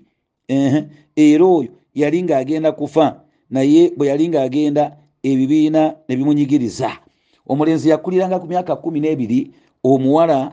eh? 0.48 0.84
era 1.16 1.44
oyo 1.44 1.70
yali 1.94 2.22
ng'agenda 2.22 2.72
kufa 2.72 3.18
naye 3.50 3.90
bwe 3.96 4.06
yali 4.08 4.28
ng'agenda 4.28 4.94
ebibiina 5.22 5.82
ne 6.08 6.14
bimunyigiriza 6.16 6.90
omulenzi 7.50 7.90
yakuliranga 7.90 8.38
ku 8.38 8.46
myaka 8.46 8.76
kumi 8.76 9.00
n'ebiri 9.00 9.63
omuwala 9.84 10.52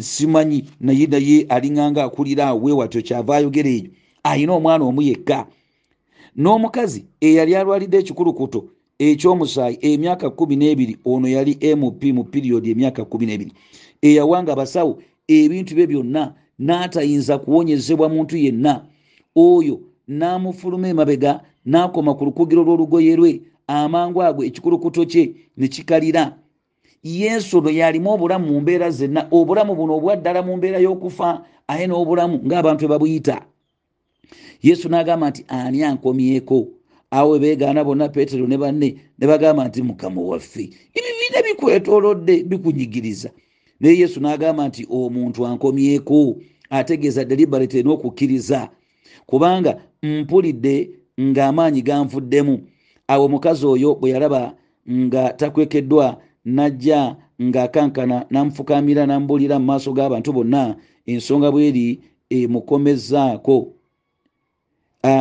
simanyi 0.00 0.64
naye 0.80 1.06
naye 1.06 1.46
alinganga 1.48 2.04
akulira 2.04 2.46
awe 2.46 2.72
watyo 2.72 3.02
kyava 3.02 3.36
ayogera 3.36 3.70
eyo. 3.70 3.90
Ayina 4.22 4.52
omwana 4.52 4.84
omu 4.84 5.02
yekka. 5.02 5.46
N'omukazi 6.36 7.04
eyali 7.20 7.56
alwalidde 7.56 7.98
ekikulukuto 7.98 8.68
ekyomusaayi 8.98 9.78
emyaka 9.80 10.30
kumi 10.30 10.56
n'ebiri 10.56 10.96
ono 11.04 11.28
yali 11.28 11.58
mp 11.76 12.02
mu 12.14 12.24
piriyodi 12.24 12.70
emyaka 12.70 13.04
kumi 13.04 13.26
n'ebiri. 13.26 13.52
Eyawanga 14.02 14.52
abasawo 14.52 14.98
ebintu 15.28 15.74
bye 15.74 15.86
byonna 15.86 16.34
n'atayinza 16.58 17.38
kuwonyezebwa 17.38 18.08
muntu 18.08 18.36
yenna. 18.36 18.84
Oyo 19.36 19.80
n'amufuluma 20.08 20.88
emabega 20.88 21.40
n'akoma 21.66 22.14
ku 22.14 22.24
lukugiro 22.24 22.62
lw'olugoye 22.62 23.16
lwe 23.16 23.40
amangu 23.66 24.22
ago 24.22 24.44
ekikulukuto 24.44 25.06
kye 25.06 25.34
ne 25.56 25.68
kikalira 25.68 26.34
yesu 27.08 27.58
ono 27.58 27.70
yalimu 27.70 28.10
obulamu 28.10 28.46
mu 28.52 28.60
mbeera 28.60 28.90
zenna 28.90 29.28
obulamu 29.30 29.74
buno 29.74 29.96
obwaddala 29.96 30.42
mu 30.42 30.56
mbeera 30.56 30.78
y'okufa 30.78 31.28
aye 31.68 31.86
n'obulamu 31.86 32.36
ng'abantu 32.46 32.84
ebabuyita 32.84 33.36
yesu 34.62 34.88
n'agamba 34.88 35.30
nti 35.30 35.44
ani 35.48 35.82
ankomyeko? 35.82 36.68
Awo 37.10 37.36
ebeegaana 37.36 37.84
bonna 37.84 38.08
peetero 38.08 38.46
ne 38.46 38.56
banne 38.58 38.88
ne 39.18 39.26
bagamba 39.26 39.68
nti 39.68 39.82
mukama 39.82 40.20
waffe. 40.20 40.70
Ebibiina 40.94 41.42
bikwetolodde 41.46 42.44
bikunyigiriza. 42.44 43.30
Naye 43.80 43.98
yesu 43.98 44.20
n'agamba 44.20 44.68
nti 44.68 44.86
omuntu 44.90 45.46
ankomyeko 45.46 46.36
ategeeza 46.70 47.24
deliberate 47.24 47.82
n'okukkiriza. 47.82 48.68
Kubanga 49.26 49.80
mpulidde 50.02 50.90
ng'amaanyi 51.20 51.82
ganvuddemu 51.82 52.60
awo 53.08 53.24
omukazi 53.24 53.66
oyo 53.66 53.94
bwe 53.94 54.10
yalaba 54.10 54.54
nga 54.90 55.32
takwekeddwa 55.32 56.20
najja 56.56 57.16
ng'akankana 57.42 58.16
n'amufukamira 58.30 59.02
n'ambuulira 59.06 59.56
mu 59.58 59.66
maaso 59.70 59.92
g'abantu 59.96 60.30
bonna 60.36 60.62
ensonga 61.06 61.48
bweri 61.52 61.86
emukomezaako 62.30 63.56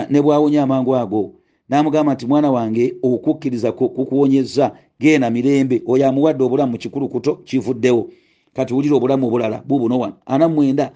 ne 0.09 0.19
bwawonya 0.23 0.63
amangu 0.63 0.95
ago 0.95 1.23
n'amugamba 1.69 2.13
nti 2.13 2.25
mwana 2.25 2.51
wange 2.51 2.95
okukkiriza 3.03 3.71
kukuwonyeza 3.71 4.65
genda 4.99 5.29
mirembe 5.29 5.81
oyo 5.85 6.07
amuwadde 6.07 6.43
obulamu 6.43 6.71
mu 6.71 6.77
kikulukuto 6.77 7.35
kivuddewo. 7.47 8.09
Kati 8.55 8.73
wulira 8.73 8.95
obulamu 8.95 9.27
obulala 9.27 9.61
bubuno 9.67 9.99
wano. 9.99 10.15
Ana 10.25 10.47
mwenda 10.47 10.91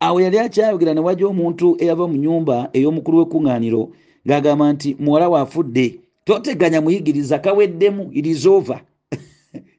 awo 0.00 0.20
yali 0.20 0.38
akyayogera 0.38 0.94
ne 0.94 1.00
wajja 1.00 1.26
omuntu 1.26 1.76
eyava 1.82 2.06
mu 2.08 2.16
nyumba 2.16 2.70
ey'omukulu 2.72 3.18
w'ekkuŋŋaaniro 3.18 3.82
ng'agamba 4.26 4.72
nti 4.72 4.96
muwala 5.00 5.28
waafudde 5.28 6.00
toteganya 6.24 6.80
muyigiriza 6.80 7.38
kaweddemu 7.38 8.10
irizova 8.12 8.80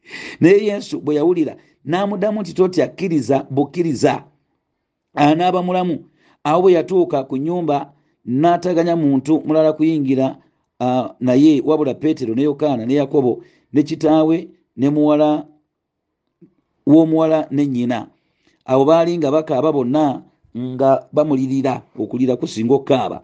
naye 0.41 0.65
yesu 0.65 0.99
bwe 1.01 1.15
yawulira 1.15 1.55
n'amuddamu 1.85 2.41
nti 2.41 2.53
totya 2.53 2.87
kkiriza 2.87 3.45
bukkiriza. 3.49 4.23
Anaaba 5.13 5.63
mulamu. 5.63 6.05
Awo 6.43 6.61
bwe 6.61 6.73
yatuuka 6.73 7.23
ku 7.23 7.37
nyumba 7.37 7.93
n'ataganya 8.25 8.95
muntu 8.95 9.41
mulala 9.45 9.73
kuyingira 9.73 10.37
uh, 10.79 11.05
naye 11.19 11.61
wabula 11.65 11.93
peetero 11.93 12.35
ne 12.35 12.43
yokaana 12.43 12.85
ne 12.85 12.93
yakobo 12.93 13.43
ne 13.73 13.83
kitaawe 13.83 14.47
ne 14.77 14.89
muwala 14.89 15.45
w'omuwala 16.85 17.47
ne 17.51 17.65
nnyina. 17.65 18.07
Abo 18.65 18.85
baali 18.85 19.17
nga 19.17 19.31
bakaaba 19.31 19.71
bonna 19.71 20.21
nga 20.57 21.07
bamulirira 21.13 21.81
okulira 21.97 22.35
kusinga 22.35 22.73
okukaaba 22.73 23.21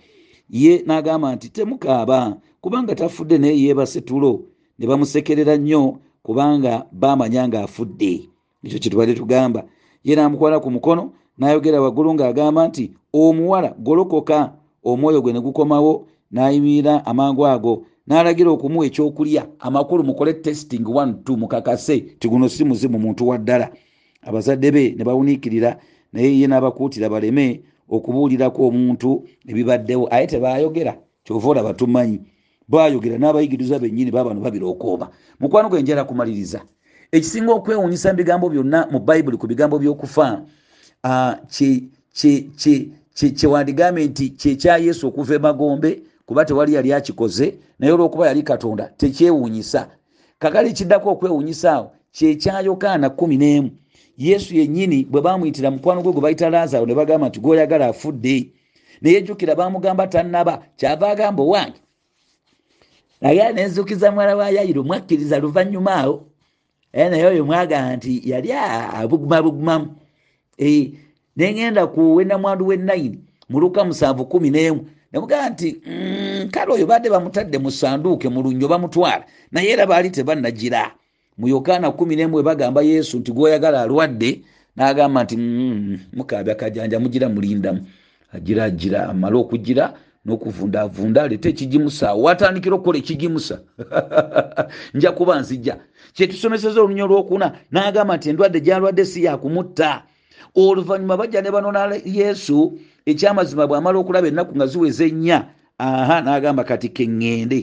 ye 0.49 0.83
n'agamba 0.85 1.35
nti 1.35 1.49
temukaaba 1.49 2.37
kubanga 2.61 2.95
tafudde 2.95 3.37
naye 3.37 3.61
yeebase 3.61 4.01
tulo 4.01 4.47
ne 4.79 4.87
bamusekerera 4.87 5.57
nnyo 5.57 5.99
kubanga 6.27 6.85
baamanya 6.91 7.47
ng'afudde. 7.47 8.27
Ekyo 8.63 8.79
kyetubadde 8.79 9.13
tugamba. 9.15 9.63
Ye 10.03 10.15
n'amukwala 10.15 10.59
ku 10.59 10.69
mukono 10.75 11.03
n'ayogera 11.39 11.79
waggulu 11.81 12.13
ng'agamba 12.13 12.67
nti 12.67 12.91
omuwala 13.15 13.69
golokoka 13.79 14.37
omwoyo 14.83 15.21
gwe 15.23 15.33
ne 15.33 15.39
gukomawo 15.39 15.93
n'ayimirira 16.31 17.05
amangu 17.07 17.47
ago. 17.47 17.73
N'alagira 18.07 18.49
okumuwa 18.51 18.85
ekyokulya 18.85 19.47
amakulu 19.59 20.03
mukole 20.03 20.33
testing 20.43 20.83
12 20.83 21.37
mukakase 21.39 22.19
ti 22.19 22.27
guno 22.27 22.49
si 22.49 22.63
muzimu 22.67 22.99
muntu 22.99 23.27
wa 23.27 23.37
ddala. 23.37 23.71
Abazadde 24.27 24.71
be 24.71 24.83
ne 24.97 25.03
bawuniikirira 25.07 25.79
naye 26.11 26.39
ye 26.39 26.47
n'abakuutira 26.47 27.07
baleme 27.09 27.63
okubuulirako 27.87 28.67
omuntu 28.67 29.23
ebibaddewo. 29.47 30.07
Aye 30.11 30.27
tebayogera 30.27 30.93
kyova 31.23 31.49
olaba 31.49 31.73
tumanyi 31.73 32.19
bayogera 32.67 33.17
n'abayigiriza 33.17 33.80
bennyini 33.80 34.12
babano 34.12 34.41
babirookooma 34.41 35.10
mukwano 35.39 35.69
gwe 35.69 35.82
njala 35.82 36.03
kumaliriza. 36.03 36.62
Ekisinga 37.12 37.53
okwewuunyisa 37.53 38.12
mu 38.12 38.17
bigambo 38.17 38.49
byonna 38.49 38.88
mu 38.91 38.99
bayibuli 38.99 39.38
ku 39.38 39.47
bigambo 39.47 39.80
by'okufa 39.80 40.43
kyewandigambe 43.13 44.06
nti 44.08 44.30
kyekya 44.30 44.77
yesu 44.77 45.08
okuva 45.08 45.36
emagombe 45.36 46.01
kuba 46.25 46.45
tewali 46.45 46.73
yali 46.73 46.93
akikoze 46.93 47.56
naye 47.80 47.93
olwokuba 47.93 48.27
yali 48.27 48.43
katonda 48.43 48.91
tekyewuunyisa. 48.97 49.88
Kakale 50.39 50.71
kiddako 50.73 51.10
okwewuunyisaawo 51.10 51.91
kyekya 52.12 52.60
yokaana 52.62 53.10
kumi 53.10 53.38
n'emu. 53.38 53.71
Yesu 54.17 54.56
yennyini 54.56 55.06
bwe 55.06 55.21
bamuyitira 55.21 55.71
mukwano 55.71 56.01
gwe 56.01 56.12
gwe 56.12 56.21
bayita 56.21 56.49
lazaalo 56.49 56.86
ne 56.86 56.95
bagamba 56.95 57.27
nti 57.30 57.39
gwoyagala 57.39 57.88
afudde. 57.88 58.51
Naye 59.01 59.21
jjukira 59.21 59.56
bamugamba 59.56 60.08
tannaba 60.08 60.63
kyava 60.75 61.10
agamba 61.10 61.43
owange 61.43 61.80
naye 63.21 63.53
nenzukiza 63.53 64.12
mwala 64.12 64.36
wa 64.36 64.49
yayiro 64.49 64.84
mwakkiriza 64.84 65.39
luvannyuma 65.39 65.95
awo. 65.95 66.25
Naye 66.93 67.25
oyo 67.25 67.45
mwagamba 67.45 67.95
nti 67.95 68.21
yali 68.30 68.51
abuguma 68.53 69.41
bugumamu. 69.41 69.95
Nengenda 71.38 71.88
ku 71.88 72.15
wenamwandu 72.15 72.67
wenayini 72.67 73.19
muluka 73.49 73.84
musanvu 73.84 74.25
kumi 74.25 74.49
n'emu. 74.49 74.88
Nemugamba 75.13 75.49
nti 75.49 75.71
kale 76.51 76.73
oyo 76.73 76.86
badde 76.86 77.10
bamutadde 77.10 77.58
mu 77.58 77.71
sanduuke 77.71 78.30
mu 78.30 78.41
lunnyo 78.41 78.67
bamutwala. 78.67 79.25
Naye 79.51 79.69
era 79.69 79.86
baali 79.86 80.10
tebannagira. 80.10 80.91
Mu 81.38 81.47
yokaana 81.47 81.91
kumi 81.91 82.15
n'emu 82.15 82.43
bagamba 82.43 82.82
yesu 82.82 83.19
nti 83.19 83.32
gwoyagala 83.32 83.82
alwadde 83.82 84.41
n'agamba 84.75 85.23
nti 85.23 85.38
mukaabi 86.13 86.51
akajanja 86.51 86.99
mugira 86.99 87.30
mulindamu. 87.30 87.86
Agira 88.34 88.63
agira 88.65 89.10
amale 89.10 89.38
okugira 89.38 89.93
n'okuvundavunda 90.27 91.23
aleete 91.23 91.49
ekigimusa 91.49 92.13
watandikira 92.13 92.75
okukola 92.75 92.97
ekigimusa. 92.97 93.59
Nja 94.93 95.11
kuba 95.11 95.39
nzija. 95.39 95.77
Kyetusomeseza 96.13 96.81
olunyo 96.81 97.05
olwokuna 97.05 97.47
n'agamba 97.71 98.17
nti 98.17 98.29
endwadde 98.29 98.59
gyalwadde 98.59 99.05
si 99.05 99.23
yakumutta 99.23 100.03
oluvannyuma 100.55 101.17
bajja 101.17 101.41
ne 101.41 101.51
banona 101.51 101.95
yesu 102.05 102.79
ekyamazima 103.05 103.67
bw'amala 103.67 103.97
okulaba 103.99 104.27
ennaku 104.27 104.55
nga 104.55 104.67
ziweze 104.67 105.11
nnya. 105.11 105.39
Aha 105.79 106.21
n'agamba 106.21 106.63
kati 106.63 106.89
keŋŋende 106.89 107.59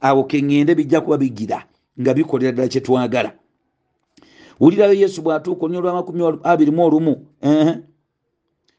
awo 0.00 0.24
keŋŋende 0.24 0.74
bijja 0.74 1.00
kuba 1.00 1.18
bigira 1.18 1.58
nga 2.00 2.14
bikolera 2.14 2.52
ddala 2.52 2.68
kyetwagala 2.68 3.30
wulirayo 4.60 4.94
yesu 4.94 5.22
bw'atuuka 5.22 5.64
olunyo 5.64 5.80
lwamakumi 5.80 6.22
abiri 6.42 6.70
mu 6.70 6.82
olumu 6.86 7.14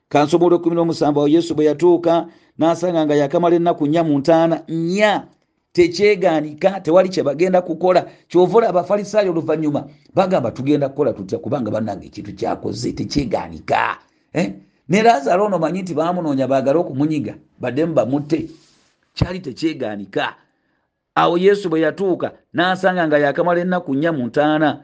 kansomo 0.10 0.46
olwekumi 0.46 0.76
n'omusanvu 0.76 1.20
awo 1.20 1.28
yesu 1.28 1.56
bwe 1.56 1.66
yatuuka 1.66 2.28
n'asanga 2.60 3.06
nga 3.06 3.16
yakamala 3.16 3.56
ennaku 3.56 3.88
nnya 3.88 4.04
mu 4.04 4.20
ntaana 4.20 4.62
nnya. 4.70 5.28
Tekyegaanika 5.76 6.80
tewali 6.80 7.10
kye 7.10 7.24
bagenda 7.24 7.62
kukola. 7.62 8.08
Kyova 8.30 8.58
ola 8.58 8.70
abafalisaayo 8.70 9.32
oluvannyuma 9.32 9.88
bagamba 10.14 10.52
tugenda 10.52 10.90
kukola 10.90 11.14
tutya? 11.14 11.38
Kubanga 11.40 11.72
bannanga 11.72 12.06
ekintu 12.06 12.32
kyakoze 12.34 12.94
tekyegaanika. 12.94 13.98
Eh? 14.34 14.54
ne 14.90 15.02
lazaalo 15.02 15.46
ono 15.46 15.60
manyi 15.60 15.82
nti 15.82 15.94
bamunoonya 15.94 16.48
baagale 16.48 16.80
okumunyiga 16.80 17.34
baddemu 17.60 17.94
bamutte. 17.94 18.50
Kyali 19.14 19.40
tekyegaanika. 19.40 20.36
Awo 21.16 21.38
yesu 21.38 21.70
bwe 21.70 21.82
yatuuka 21.82 22.32
n'asanga 22.54 23.08
nga 23.08 23.18
yakamala 23.18 23.60
ennaku 23.62 23.96
nnya 23.96 24.12
mu 24.12 24.28
ntaana 24.28 24.84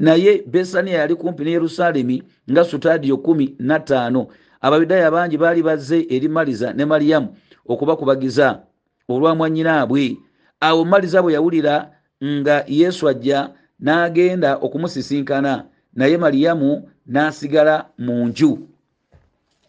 naye 0.00 0.42
besaniya 0.46 0.98
yali 0.98 1.14
kumpi 1.14 1.44
ne 1.44 1.50
yerusaalemi 1.50 2.22
nga 2.50 2.64
sutaadiyo 2.64 3.16
kumi 3.16 3.54
nataano 3.58 4.26
abayudaaya 4.60 5.10
bangi 5.10 5.36
baali 5.38 5.62
bazze 5.62 6.06
eri 6.08 6.28
maliza 6.28 6.72
ne 6.72 6.84
maliyamu 6.84 7.28
okubakubagiza 7.72 8.60
olwa 9.08 9.34
mwannyinaabwe. 9.34 10.16
Awo 10.60 10.84
maliza 10.84 11.22
bwe 11.22 11.32
yawulira 11.32 11.90
nga 12.24 12.64
yesu 12.68 13.08
ajja 13.08 13.50
n'agenda 13.80 14.56
okumusisinkana. 14.56 15.64
Naye 15.94 16.16
maliyamu 16.16 16.88
n'asigala 17.06 17.84
mu 17.98 18.28
nju. 18.28 18.58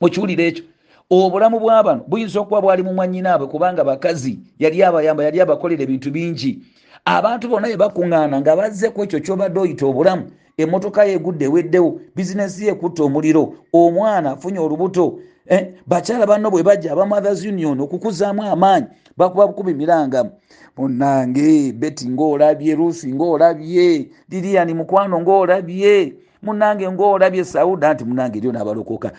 Okiwulira 0.01 0.43
ekyo. 0.43 0.63
Obulamu 1.11 1.59
bw'abano 1.59 2.05
buyinza 2.07 2.39
okuba 2.39 2.61
bwali 2.61 2.83
mu 2.83 2.93
mwannyinaabwe 2.93 3.47
kubanga 3.47 3.83
bakazi 3.83 4.39
yali 4.59 4.83
abayamba 4.83 5.23
yali 5.23 5.41
abakolera 5.41 5.83
ebintu 5.83 6.11
bingi 6.11 6.59
abantu 7.05 7.49
bonna 7.49 7.67
bye 7.67 7.77
bakuŋŋaana 7.77 8.41
nga 8.41 8.55
bazzeku 8.55 9.03
ekyo 9.03 9.19
kyobadde 9.19 9.59
oyita 9.59 9.85
obulamu 9.85 10.25
emmotoka 10.57 11.05
yegudde 11.05 11.45
eweddewo 11.45 11.99
bizinesi 12.15 12.65
ye 12.65 12.71
ekutta 12.71 13.03
omuliro 13.03 13.43
omwana 13.73 14.31
afunye 14.31 14.59
olubuto 14.59 15.19
eh, 15.47 15.73
bakyala 15.87 16.25
banno 16.25 16.51
bwe 16.51 16.63
bajja 16.63 16.91
aba 16.91 17.05
mothers 17.05 17.41
union 17.45 17.79
okukuzaamu 17.79 18.43
amaanyi 18.43 18.87
bakuba 19.17 19.47
bukubi 19.47 19.73
mirangamu 19.73 20.31
munange 20.77 21.73
beti 21.73 22.09
ngaolabye 22.09 22.75
rusi 22.75 23.13
ngaolabye 23.13 24.09
liriyani 24.29 24.73
mukwano 24.73 25.21
ngaolabye 25.21 26.13
munange 26.41 26.91
ngaolabye 26.91 27.43
sauda 27.45 27.93
nti 27.93 28.03
munange 28.05 28.37
eryo 28.37 28.51
nabalokoka 28.51 29.11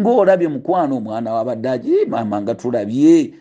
ngaolabye 0.00 0.48
mukwano 0.48 0.96
omwana 0.96 1.32
wabaddaji 1.32 1.94
mama 2.08 2.36
nga 2.42 2.54
tulabye. 2.54 3.34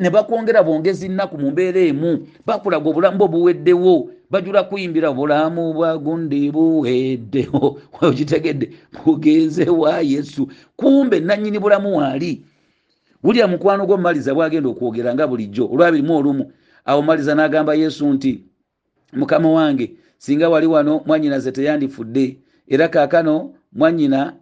Ne 0.00 0.10
bakwongera 0.10 0.62
bwongezi 0.62 1.08
nnaku 1.08 1.38
mu 1.38 1.50
mbeera 1.50 1.80
emu 1.80 2.26
bakulaga 2.46 2.88
obulamu 2.90 3.18
bwe 3.18 3.28
buweddewo 3.28 4.10
bajula 4.30 4.62
kuyimbira 4.68 5.12
bulamu 5.12 5.72
bwagundi 5.74 6.50
buweddewo. 6.50 7.78
Okitegedde 8.02 8.66
bugenze 9.04 9.70
wa 9.70 10.00
yesu. 10.00 10.48
Kumbe 10.76 11.20
nanyini 11.20 11.58
bulamu 11.58 11.96
waali 11.98 12.42
wulya 13.22 13.46
mukwano 13.48 13.86
gwo 13.86 13.96
mumaliza 13.96 14.34
bwagenda 14.34 14.68
okwogera 14.68 15.14
nga 15.14 15.26
bulijjo 15.26 15.64
olwabirimu 15.72 16.16
olumu. 16.16 16.44
Awo 16.84 17.02
maliza 17.02 17.34
n'agamba 17.34 17.74
yesu 17.74 18.06
nti 18.12 18.42
mukama 19.12 19.50
wange 19.50 19.96
singa 20.18 20.48
wali 20.48 20.66
wano 20.66 21.02
mwanyina 21.06 21.38
ze 21.38 21.52
teyandifudde 21.52 22.38
era 22.68 22.88
kaakano 22.88 23.54
mwanyina 23.72 24.32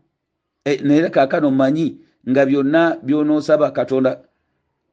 e, 0.64 0.76
naye 0.82 1.10
kaakano 1.10 1.50
mmanyi 1.50 1.96
nga 2.30 2.46
byonna 2.46 2.96
byonoosaba 3.02 3.70
katonda 3.70 4.20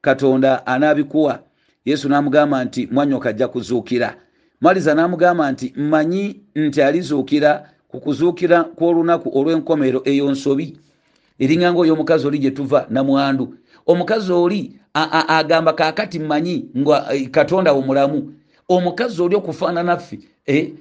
katonda 0.02 0.66
anaabikuwa. 0.68 1.40
Yesu 1.86 2.10
n'amugamba 2.10 2.64
nti 2.66 2.88
mwanyoka 2.92 3.30
ajja 3.30 3.48
kuzuukira. 3.48 4.16
Maliza 4.62 4.96
n'amugamba 4.96 5.52
nti 5.52 5.74
mmanyi 5.78 6.42
nti 6.56 6.82
alizuukira 6.82 7.70
ku 7.88 8.00
kuzuukira 8.00 8.64
kw'olunaku 8.64 9.30
olw'enkomero 9.40 10.02
eyo 10.06 10.32
nsobi. 10.32 10.78
Eringa 11.40 11.74
ngaoyomukazi 11.74 12.28
oli 12.28 12.40
gye 12.40 12.52
tuva 12.52 12.86
namwandu 12.90 13.58
omukazi 13.86 14.32
oli 14.32 14.80
agamba 14.94 15.74
kaakati 15.74 16.20
mmanyi 16.20 16.66
nga 16.78 17.16
eh, 17.16 17.30
katonda 17.30 17.74
omulamu 17.74 18.34
omukazi 18.70 19.22
oli 19.22 19.36
okufaana 19.36 19.84
naffe 19.84 20.20
eh, 20.46 20.74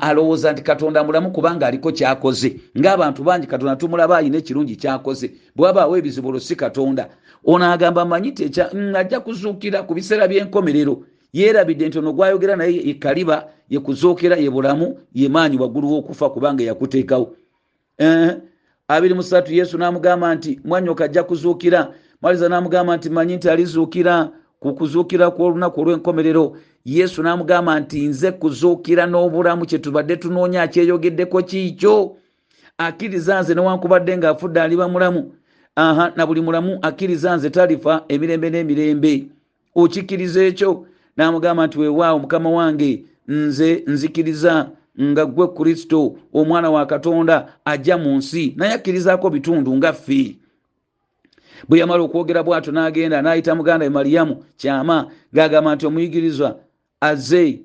alowooza 0.00 0.52
nti 0.52 0.62
katonda 0.62 1.04
mulamu 1.04 1.30
kubanga 1.30 1.66
aliko 1.66 1.92
kyakoze. 1.92 2.60
Ngaabantu 2.78 3.22
bangi 3.22 3.46
katonda 3.46 3.76
tumulaba 3.76 4.18
ayina 4.18 4.38
ekirungi 4.38 4.76
kyakoze. 4.76 5.30
Bwabaawo 5.56 5.96
ebizibu 5.96 6.28
olwo 6.28 6.40
si 6.40 6.56
katonda. 6.56 7.08
Ono 7.44 7.64
agamba 7.72 8.04
manyi 8.04 8.32
teca 8.32 8.70
ajja 8.94 9.20
kuzuukira 9.20 9.82
ku 9.82 9.94
biseera 9.94 10.28
by'enkomerero. 10.28 11.02
Yeerabidde 11.32 11.88
nti 11.88 11.98
ono 11.98 12.12
gwayogera 12.12 12.56
naye 12.56 12.90
ekaliba 12.90 13.46
yekuzuukira 13.70 14.36
ye 14.36 14.50
bulamu 14.50 14.98
ye 15.14 15.28
maanyi 15.28 15.56
waggulu 15.58 15.92
w'okufa 15.92 16.30
kubanga 16.30 16.64
yakuteekawo. 16.64 17.36
Eh, 17.98 18.36
abiri 18.88 19.14
musatu 19.14 19.54
yesu 19.54 19.78
n'amugamba 19.78 20.34
nti 20.34 20.60
mwanyoka 20.64 21.04
ajja 21.04 21.22
kuzuukira. 21.22 21.94
Maliza 22.22 22.48
n'amugamba 22.48 22.96
nti 22.96 23.10
manyi 23.10 23.36
nti 23.36 23.48
alizuukira 23.48 24.30
ku 24.60 24.74
kuzuukira 24.74 25.30
kw'olunaku 25.30 25.80
olw'enkomerero 25.80 26.56
yesu 26.84 27.22
n'amugamba 27.22 27.80
nti 27.80 28.06
nze 28.08 28.32
kuzuukira 28.32 29.06
n'obulamu 29.06 29.66
kyetubadde 29.66 30.16
tunoonya 30.16 30.62
akyeyogeddeko 30.62 31.42
kiikyo 31.42 32.16
akkiriza 32.78 33.40
nze 33.40 33.54
newankubadde 33.54 34.16
ng'afudde 34.16 34.60
aliba 34.62 34.88
mulamu. 34.88 35.32
Aha 35.76 36.12
na 36.16 36.26
buli 36.26 36.40
mulamu 36.40 36.78
akkiriza 36.82 37.36
nze 37.36 37.50
talifa 37.50 38.04
emirembe 38.08 38.50
n'emirembe. 38.50 39.28
Okikkiriza 39.74 40.40
ekyo? 40.44 40.86
N'amugamba 41.16 41.66
nti 41.66 41.78
weewaawo 41.78 42.18
mukama 42.18 42.50
wange 42.50 43.04
nze 43.28 43.84
nzikiriza 43.86 44.70
nga 45.00 45.26
gwe 45.26 45.48
kristo 45.48 46.16
omwana 46.32 46.70
wa 46.70 46.86
katonda 46.86 47.52
ajja 47.64 47.98
mu 47.98 48.16
nsi 48.16 48.54
naye 48.56 48.72
akkirizaako 48.72 49.30
bitundu 49.30 49.76
nga 49.76 49.92
ffe. 49.92 50.36
Bwe 51.68 51.78
yamala 51.78 52.02
okwogera 52.02 52.42
bwatyo 52.42 52.72
n'agenda 52.72 53.22
n'ayita 53.22 53.54
muganda 53.54 53.84
we 53.86 53.90
maliyamu 53.90 54.44
kyama 54.56 55.06
ng'agamba 55.34 55.74
nti 55.74 55.86
omuyigirizwa 55.86 56.56
azze 57.00 57.60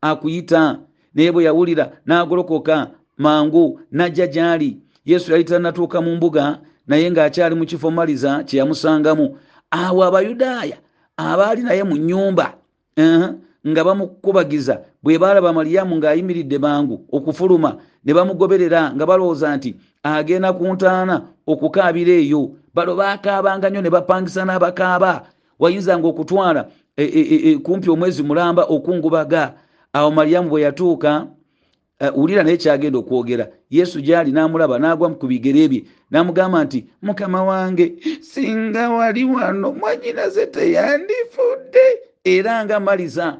akuyita 0.00 0.78
naye 1.14 1.32
bwe 1.32 1.44
yawulira 1.44 1.92
n'agolokoka 2.06 2.90
mangu 3.18 3.80
n'ajja 3.92 4.26
gy'ali. 4.26 4.76
Yesu 5.04 5.32
yali 5.32 5.44
tanatuuka 5.44 6.00
mu 6.00 6.16
mbuga 6.16 6.58
naye 6.86 7.10
ng'akyali 7.10 7.54
mu 7.54 7.64
kifo 7.66 7.90
maliza 7.90 8.44
kye 8.44 8.58
yamusangamu. 8.58 9.36
Awo 9.70 10.04
abayudaaya 10.04 10.76
abaali 11.16 11.62
naye 11.62 11.82
mu 11.84 11.96
nnyumba 11.96 12.54
nga 13.68 13.84
bamukubagiza 13.84 14.80
bwe 15.02 15.18
baalaba 15.18 15.52
maliyamu 15.52 15.96
ng'ayimiridde 15.96 16.58
mangu 16.58 17.04
okufuluma 17.12 17.76
ne 18.04 18.12
bamugoberera 18.14 18.92
nga 18.94 19.06
balowooza 19.06 19.56
nti 19.56 19.76
agenda 20.02 20.52
ku 20.52 20.64
ntaana 20.72 21.22
okukaabira 21.46 22.12
eyo. 22.12 22.56
Balo 22.74 22.96
baakaabanga 22.96 23.70
nnyo 23.70 23.82
ne 23.82 23.90
bapangisa 23.90 24.44
n'abakaaba. 24.44 25.26
Wayinzanga 25.60 26.08
okutwala 26.08 26.68
kumpi 27.62 27.90
omwezi 27.90 28.22
mulamba 28.22 28.64
okungubaga. 28.64 29.54
Awo 29.92 30.10
maliyamu 30.10 30.48
bwe 30.48 30.62
yatuuka 30.62 31.26
wulira 32.14 32.40
uh, 32.40 32.44
naye 32.44 32.56
kyagenda 32.56 32.98
okwogera. 32.98 33.48
Yesu 33.70 34.00
gyali 34.00 34.32
n'amulaba 34.32 34.78
n'agwa 34.78 35.10
ku 35.18 35.26
bigere 35.26 35.68
bye. 35.68 35.84
N'amugamba 36.10 36.64
nti 36.64 36.86
mukama 37.02 37.44
wange 37.44 37.94
singa 38.20 38.90
wali 38.90 39.24
wano 39.24 39.72
mwanyinaze 39.72 40.46
teyandifudde. 40.46 41.86
Era 42.24 42.64
nga 42.64 42.80
maliza 42.80 43.36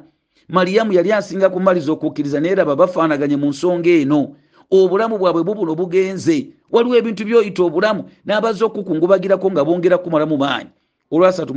maliyamu 0.49 0.93
yali 0.93 1.11
asinga 1.11 1.49
kumaliza 1.49 1.91
okukkiriza 1.91 2.39
naye 2.39 2.55
raba 2.55 2.75
bafaanaganye 2.75 3.35
mu 3.37 3.49
nsonga 3.49 3.89
eno. 3.89 4.35
Obulamu 4.71 5.17
bwabwe 5.17 5.43
bubuno 5.43 5.75
bugenze 5.75 6.47
waliwo 6.71 6.95
ebintu 6.95 7.25
byoyita 7.25 7.63
obulamu 7.63 8.03
n'abazze 8.25 8.63
okukungubagirako 8.63 9.51
nga 9.51 9.65
bongera 9.65 9.97
kumalamu 9.97 10.37
maanyi. 10.37 10.69
Olwasatu 11.11 11.53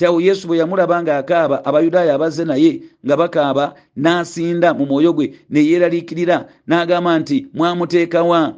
mwesatu 0.00 0.20
tyawo 0.20 0.20
yesu 0.20 0.48
bwe 0.48 0.58
yamulaba 0.58 1.02
ng'akaaba 1.02 1.64
abayudaaya 1.64 2.14
abazze 2.14 2.44
naye 2.44 2.82
nga 3.04 3.16
bakaaba 3.16 3.74
n'asinda 3.96 4.74
mu 4.74 4.86
mwoyo 4.86 5.12
gwe 5.12 5.34
ne 5.50 5.60
yeeraliikirira 5.60 6.48
n'agamba 6.66 7.18
nti 7.18 7.46
mwamuteekawa 7.54 8.56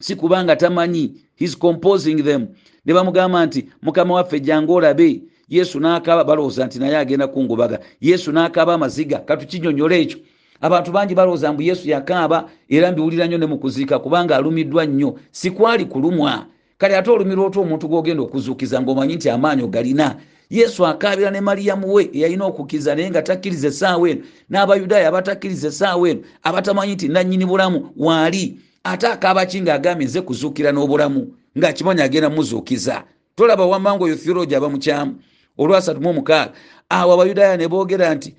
si 0.00 0.16
kubanga 0.16 0.56
tamanyi 0.56 1.14
his 1.36 1.56
composing 1.56 2.22
them. 2.22 2.48
Ne 2.84 2.92
bamugamba 2.92 3.46
nti 3.46 3.68
mukama 3.82 4.14
waffe 4.14 4.40
jjange 4.40 4.72
olabe 4.72 5.22
yesu 5.48 5.78
n'akaaba 5.80 6.24
balowooza 6.24 6.66
nti 6.66 6.78
naye 6.78 6.96
agenda 6.96 7.26
kungubaga. 7.28 7.78
Yesu 8.00 8.32
n'akaaba 8.32 8.74
amaziga 8.74 9.18
katukinyonyola 9.18 9.96
ekyo. 9.96 10.18
Abantu 10.60 10.92
bangi 10.92 11.14
balowooza 11.14 11.52
mbu 11.52 11.62
yesu 11.62 11.88
yakaaba 11.88 12.48
era 12.68 12.92
mbiwulira 12.92 13.26
nnyo 13.26 13.38
ne 13.38 13.46
mu 13.46 13.58
kuziika 13.58 13.98
kubanga 13.98 14.36
alumiddwa 14.36 14.86
nnyo. 14.86 15.14
Sikwali 15.30 15.84
kulumwa. 15.84 16.46
Kale 16.78 16.96
ate 16.96 17.10
olumirwa 17.10 17.46
otya 17.46 17.62
omuntu 17.62 17.88
gwogenda 17.88 18.22
okuzuukiza 18.22 18.82
ng'omanyi 18.82 19.14
nti 19.16 19.30
amaanyi 19.30 19.62
ogalina 19.62 20.16
yesu 20.58 20.86
akaabira 20.86 21.30
ne 21.30 21.40
maliyamu 21.40 21.94
we 21.94 22.10
eyalina 22.12 22.44
okukkiriza 22.44 22.94
naye 22.94 23.10
nga 23.10 23.22
takkiriza 23.22 23.68
essaawa 23.68 24.10
eno. 24.10 24.22
N'abayudaaya 24.50 25.08
abatakkiriza 25.08 25.68
essaawa 25.68 26.08
eno 26.08 26.20
abatamanyi 26.42 26.94
nti 26.94 27.08
nannyini 27.08 27.46
bulamu 27.46 27.90
waali? 27.96 28.58
Ate 28.84 29.06
akaaba 29.06 29.46
ki 29.46 29.60
ng'agambye 29.60 30.06
nze 30.06 30.20
kuzuukira 30.20 30.72
n'obulamu? 30.72 31.34
Ng'akimanyi 31.58 32.02
agenda 32.02 32.30
muzuukiza 32.30 33.04
tolaba 33.36 33.66
wamangu 33.66 34.04
oyo 34.04 34.16
theologi 34.16 34.54
aba 34.54 34.68
mukyamu 34.68 35.14
olwasatu 35.58 36.00
mu 36.00 36.10
omukaaga 36.10 36.52
awo 36.88 37.12
abayudaaya 37.14 37.56
ne 37.56 37.68
boogera 37.68 38.14
nti 38.14 38.34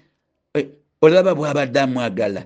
olaba 1.01 1.35
bwabadde 1.35 1.79
amwagala. 1.79 2.43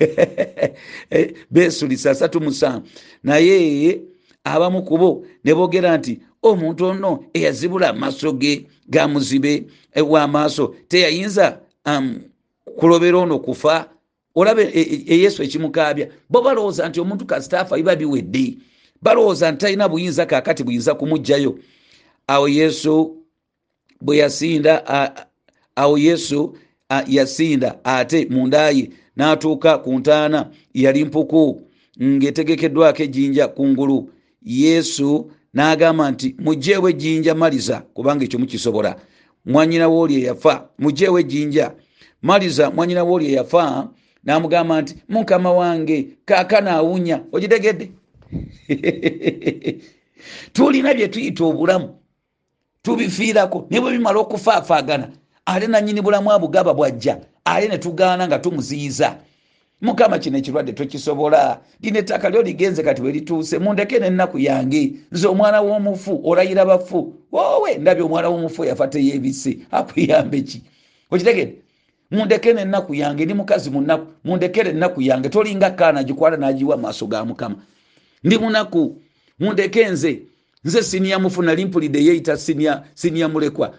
Beesulisa 1.52 2.10
asatu 2.10 2.40
musanvu. 2.40 2.86
Naye 3.22 4.00
abamu 4.44 4.82
ku 4.82 4.98
bo 4.98 5.24
ne 5.44 5.54
boogera 5.54 5.96
nti 5.98 6.20
omuntu 6.42 6.86
ono 6.86 7.24
eyazibula 7.34 7.88
amaaso 7.88 8.32
ge 8.32 8.66
gamuzibe 8.88 9.66
w'amaaso 9.96 10.74
teyayinza 10.88 11.60
um, 11.86 12.20
kulobera 12.78 13.18
ono 13.18 13.38
kufa. 13.38 13.88
Olaba 14.34 14.62
eyesu 14.62 15.42
ekimukaabya 15.42 16.08
bo 16.30 16.42
balowooza 16.42 16.88
nti 16.88 17.00
omuntu 17.00 17.26
kasitaafa 17.26 17.76
biba 17.76 17.96
biwedde. 17.96 18.56
Balowooza 19.02 19.50
nti 19.52 19.58
talina 19.60 19.88
buyinza 19.88 20.26
kakati 20.26 20.64
buyinza 20.64 20.94
kumugjayo 20.94 21.58
awo 22.26 22.48
yesu 22.48 23.16
bwe 24.00 24.16
yasinda 24.16 24.86
awo 25.76 25.98
yesu 25.98 26.56
yasinda 27.06 27.84
ate 27.84 28.26
mundaye 28.30 28.90
n'atuuka 29.16 29.78
ku 29.78 29.98
ntaana 29.98 30.50
yali 30.74 31.04
mpuku 31.04 31.62
ng'etegekeddwako 32.02 33.02
ejjinja 33.02 33.48
kungulu 33.48 34.10
yesu 34.42 35.30
n'agamba 35.54 36.10
nti 36.10 36.34
mugjeewo 36.38 36.88
ejjinja 36.88 37.34
maliza 37.34 37.80
kubanga 37.94 38.24
ekyo 38.24 38.38
mukisobola. 38.38 38.96
Mwanyina 39.44 39.88
wooli 39.88 40.14
eyafa 40.22 40.68
mugjeewo 40.78 41.18
ejjinja 41.20 41.72
maliza 42.22 42.70
mwanyina 42.70 43.04
wooli 43.04 43.26
eyafa 43.32 43.88
n'amugamba 44.24 44.82
nti 44.82 44.94
mukama 45.08 45.52
wange 45.52 46.08
kaakana 46.24 46.70
awunya 46.70 47.16
ogitegedde. 47.32 47.90
Tulina 50.52 50.94
bye 50.94 51.08
tuyita 51.08 51.44
obulamu. 51.44 51.88
Tubifiirako 52.82 53.66
ne 53.70 53.80
bwe 53.80 53.92
bimala 53.92 54.18
okufaafaagana 54.20 55.08
ate 55.46 55.66
nanyini 55.66 56.00
bulamu 56.02 56.32
abugaba 56.32 56.74
bwajja 56.74 57.20
ate 57.44 57.68
ne 57.68 57.78
tugaana 57.78 58.26
nga 58.26 58.38
tumuziyiza 58.38 59.18
mukama 59.82 60.18
kino 60.18 60.38
ekirwadde 60.38 60.72
tokisobola. 60.72 61.60
Lino 61.82 61.98
ettaka 61.98 62.30
lyo 62.30 62.42
ligenze 62.42 62.82
kati 62.82 63.02
we 63.02 63.12
lituuse 63.12 63.58
mundeke 63.58 63.98
nennaku 63.98 64.38
yange. 64.38 64.92
Nze 65.12 65.28
omwana 65.28 65.60
w'omufu 65.60 66.20
olayira 66.24 66.64
bafu. 66.64 67.14
Wowe 67.32 67.74
ndabye 67.78 68.04
omwana 68.04 68.28
w'omufu 68.28 68.64
yafa 68.64 68.88
teyebise 68.88 69.58
akuyambe 69.70 70.40
ki? 70.42 70.62
Okitegedde? 71.10 71.54
Mundeke 72.10 72.52
nennaku 72.52 72.94
yange 72.94 73.24
ndi 73.24 73.34
mukazi 73.34 73.70
munaku 73.70 74.06
mundekere 74.24 74.70
ennaku 74.70 75.02
yange. 75.02 75.28
Tolinga 75.28 75.70
kaana 75.70 76.02
gikwala 76.04 76.36
nagiwa 76.36 76.76
maaso 76.76 77.06
ga 77.06 77.24
mukama. 77.24 77.56
Ndi 78.24 78.38
munaku 78.38 78.96
mundeke 79.38 79.88
nze. 79.88 80.22
Nze 80.64 80.82
siniya 80.82 81.18
mufu 81.18 81.42
nali 81.42 81.64
mpulidde 81.64 82.04
yeeyita 82.04 82.36
siniya 82.36 83.28
mulekwa 83.28 83.74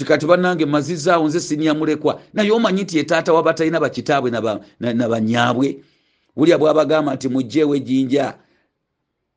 tikati 0.00 0.26
banange 0.26 0.66
mazizaawo 0.66 1.28
nze 1.28 1.40
siniya 1.40 1.74
mulekwa 1.74 2.20
naye 2.32 2.50
omanyi 2.50 2.82
nti 2.82 2.98
etaata 2.98 3.32
wabatalina 3.32 3.80
bakitaabwe 3.80 4.30
nabanyabwe 4.80 5.68
wulya 6.36 6.58
bwabagamba 6.58 7.14
nti 7.14 7.28
mugjeewo 7.28 7.76
ejjinja 7.76 8.34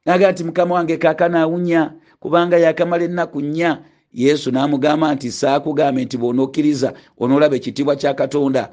naga 0.05 0.31
nti 0.31 0.43
mukama 0.43 0.75
wange 0.75 0.97
kaakanaawunya 0.97 1.91
kubanga 2.19 2.57
yakamala 2.57 3.03
ennaku 3.03 3.41
nnya. 3.41 3.71
Yesu 4.13 4.51
n'amugamba 4.51 5.15
nti 5.15 5.31
saakugambe 5.31 6.05
nti 6.05 6.17
bw'onokkiriza 6.17 6.93
onoolaba 7.19 7.55
ekitiibwa 7.55 7.95
kya 7.95 8.13
katonda. 8.13 8.69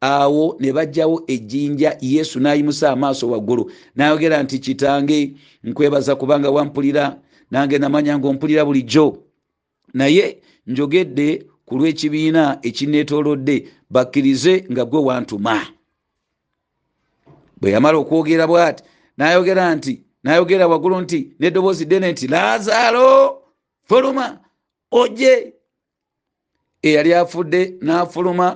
Awo 0.00 0.56
ne 0.60 0.72
bajjawo 0.72 1.24
ejjinja 1.26 1.96
yesu 2.00 2.40
n'ayimusa 2.40 2.90
amaaso 2.94 3.30
waggulu. 3.30 3.70
N'ayogera 3.96 4.42
nti 4.42 4.58
kitange 4.58 5.34
nkwebaza 5.64 6.14
kubanga 6.16 6.50
wampulira 6.50 7.18
nange 7.50 7.78
namanya 7.78 8.18
ngaompulira 8.18 8.64
bulijjo. 8.64 9.18
Naye 9.94 10.38
njogedde 10.66 11.46
ku 11.66 11.76
lw'ekibiina 11.78 12.58
ekineetoolodde 12.62 13.56
bakkirize 13.90 14.64
nga 14.72 14.84
gwe 14.84 15.00
wantuma. 15.08 15.56
Bwe 17.60 17.70
yamala 17.74 17.96
okwogera 17.98 18.46
bw'ati 18.46 18.82
n'ayogera 19.18 19.64
nti 19.76 19.94
n'ayogera 20.22 20.64
waggulu 20.70 20.96
nti 21.04 21.18
n'eddoboozi 21.38 21.84
ddene 21.86 22.12
nti 22.12 22.26
laazaalo 22.32 23.06
fuluma 23.88 24.26
ojje. 24.90 25.34
Eyali 26.82 27.14
afudde 27.14 27.60
n'afuluma 27.82 28.46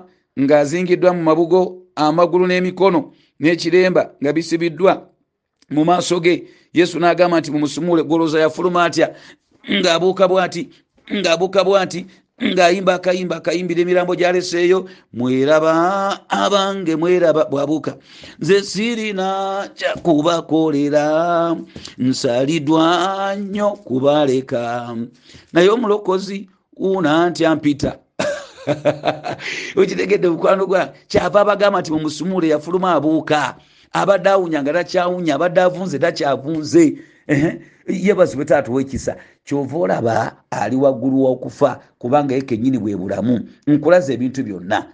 ng'azingiddwa 0.41 1.11
mu 1.17 1.23
mabugo 1.23 1.61
amagulu 1.95 2.47
n'emikono 2.47 3.01
n'ekiremba 3.41 4.03
nga 4.21 4.31
bisibiddwa 4.33 4.93
mu 5.75 5.85
maaso 5.85 6.21
ge. 6.21 6.35
Yesu 6.73 6.99
n'agamba 6.99 7.41
nti 7.41 7.51
mumusumule 7.51 8.03
goloza 8.03 8.41
yafuluma 8.41 8.85
atya? 8.85 9.07
Ng'abuuka 9.71 10.29
bw'ati 10.29 10.63
ng'abuuka 11.19 11.61
bw'ati 11.65 12.07
ng'ayimba 12.41 12.95
akayimba 12.95 13.37
akayimbira 13.37 13.81
emirambo 13.83 14.15
gyaleseeyo 14.17 14.89
mweraba 15.13 15.73
abange 16.29 16.97
mweraba 16.97 17.45
bwabuuka. 17.45 17.93
Nze 18.41 18.63
sirina 18.63 19.29
kyakubakolera 19.77 21.05
nsaliddwa 21.99 22.85
nnyo 23.37 23.69
kubaleka. 23.87 24.61
Naye 25.53 25.69
omulokozi 25.69 26.49
una 26.77 27.29
ntya 27.31 27.57
mpita 27.57 27.93
okitegedde 29.77 30.29
mukwano 30.29 30.67
gwa 30.67 30.93
kyava 31.09 31.41
abagamba 31.41 31.81
nti 31.81 31.93
mumusumule 31.93 32.49
yafuluma 32.49 32.93
abuuka 32.97 33.57
abadde 33.93 34.31
awunya 34.31 34.63
nga 34.63 34.73
takyawunya 34.73 35.35
abadde 35.35 35.61
avunze 35.61 35.99
takyavunze. 35.99 36.99
Yebazibwe 37.87 38.45
taata 38.45 38.71
owekisa 38.73 39.17
kyova 39.45 39.79
olaba 39.79 40.37
ali 40.51 40.77
waggulu 40.77 41.23
wokufa 41.25 41.81
kubanga 41.99 42.35
ye 42.35 42.43
kenyini 42.43 42.79
bwe 42.79 42.97
bulamu 42.97 43.41
nkulaza 43.67 44.13
ebintu 44.13 44.43
byonna. 44.43 44.87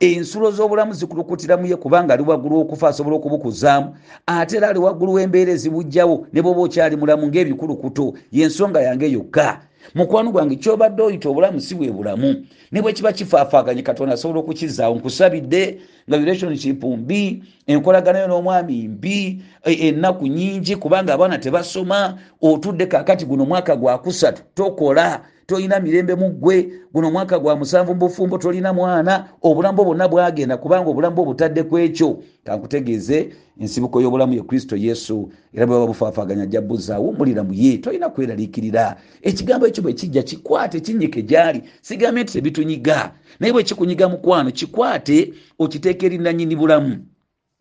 Ensulo 0.00 0.50
z'obulamu 0.50 0.92
zikulukutiramu 0.92 1.66
ye 1.66 1.76
kubanga 1.76 2.14
ali 2.14 2.22
waggulu 2.22 2.56
wokufa 2.56 2.88
asobola 2.88 3.16
okubukuzaamu 3.16 3.94
ate 4.26 4.56
era 4.56 4.68
ali 4.68 4.78
waggulu 4.78 5.12
w'embeera 5.12 5.52
ezibujjawo 5.52 6.26
ne 6.32 6.42
bwoba 6.42 6.60
okyali 6.62 6.96
mulamu 6.96 7.26
ng'ebikulukuto 7.26 8.14
yensonga 8.32 8.80
yange 8.80 9.10
yokka 9.10 9.60
mukwano 9.94 10.32
gwange 10.32 10.56
kyobadde 10.56 11.02
oyita 11.02 11.28
obulamu 11.28 11.60
si 11.60 11.74
bwe 11.74 11.90
bulamu. 11.90 12.46
Ne 12.72 12.82
bwe 12.82 12.92
kiba 12.92 13.12
kifaafaaganye 13.12 13.82
katonda 13.82 14.14
asobola 14.14 14.40
okukizaawo. 14.40 14.96
Nkusabidde 14.96 15.80
nga 16.08 16.16
relationship 16.16 16.84
mbi 16.84 17.42
enkolaganayo 17.66 18.26
n'omwami 18.28 18.88
mbi 18.88 19.42
ennaku 19.64 20.26
nyingi 20.26 20.76
kubanga 20.76 21.14
abaana 21.14 21.38
tebasoma. 21.38 22.18
Otudde 22.42 22.86
kakati 22.86 23.24
guno 23.24 23.44
mwaka 23.44 23.76
gwakusatu 23.76 24.42
tokola 24.54 25.20
tolina 25.46 25.80
mirembe 25.80 26.14
mu 26.14 26.28
ggwe. 26.30 26.72
Guno 26.92 27.10
mwaka 27.10 27.38
gwa 27.38 27.56
musanvu 27.56 27.92
mubufumbo 27.94 28.38
tolina 28.38 28.72
mwana. 28.72 29.28
Obulamu 29.42 29.84
bwonna 29.84 30.08
bwagenda 30.08 30.56
kubanga 30.56 30.90
obulamu 30.90 31.16
bwo 31.16 31.24
butadde 31.24 31.62
ku 31.62 31.78
ekyo. 31.78 32.22
Kankutegeeze 32.44 33.28
ensibuko 33.60 34.00
y'obulamu 34.00 34.32
ye 34.32 34.42
kristo 34.42 34.76
yesu. 34.76 35.30
Era 35.52 35.66
bwe 35.66 35.74
baba 35.76 35.86
bufaafaganya 35.86 36.46
jja 36.46 36.60
buzaawo 36.60 37.06
wumulira 37.06 37.44
mu 37.44 37.52
ye 37.52 37.78
tolina 37.78 38.08
kweraliikirira. 38.08 38.96
Ekigambo 39.22 39.66
ekyo 39.66 39.82
bwe 39.82 39.92
kijja 39.92 40.22
kikwate 40.22 40.80
kinyike 40.80 41.22
gyali. 41.22 41.62
Sigambe 41.82 42.22
nti 42.22 42.32
tebitunyiga. 42.32 43.14
Naye 43.40 43.52
bwe 43.52 43.62
kikunyiga 43.62 44.08
mukwano 44.08 44.50
kikwate 44.50 45.32
okiteeka 45.58 46.06
erinanyini 46.06 46.56
bulamu. 46.56 46.98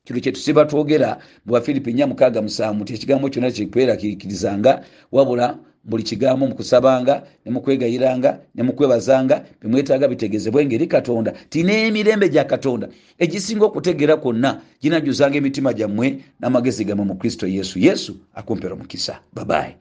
Kino 0.03 0.19
kyetusiba 0.19 0.65
twogera 0.65 1.17
bwa 1.45 1.61
filipi 1.61 1.93
nya 1.93 2.07
mukaaga 2.07 2.41
musanvu 2.41 2.84
nti 2.84 2.93
ekigambo 2.93 3.29
kyonna 3.29 3.51
kyekweraliikirizanga 3.51 4.84
wabula 5.11 5.57
buli 5.84 6.03
kigambo 6.03 6.47
mukusabanga 6.47 7.23
nemukwegayiranga 7.45 8.39
nemukwebazanga 8.55 9.45
bimwetaaga 9.61 10.07
bitegezebwenga 10.07 10.63
engeri 10.63 10.88
katonda. 10.88 11.34
Ti 11.49 11.63
n'emirembe 11.63 12.29
gya 12.29 12.43
katonda. 12.43 12.88
Egisinga 13.19 13.65
okutegeera 13.65 14.17
kwonna 14.17 14.61
ginajuzanga 14.81 15.38
emitima 15.38 15.73
gyammwe 15.73 16.07
n'amagezi 16.39 16.86
gammwe 16.86 17.05
mu 17.05 17.15
kristo 17.15 17.47
yesu. 17.47 17.79
Yesu 17.79 18.15
akumpera 18.36 18.73
omukisa. 18.73 19.19
Babayi 19.34 19.75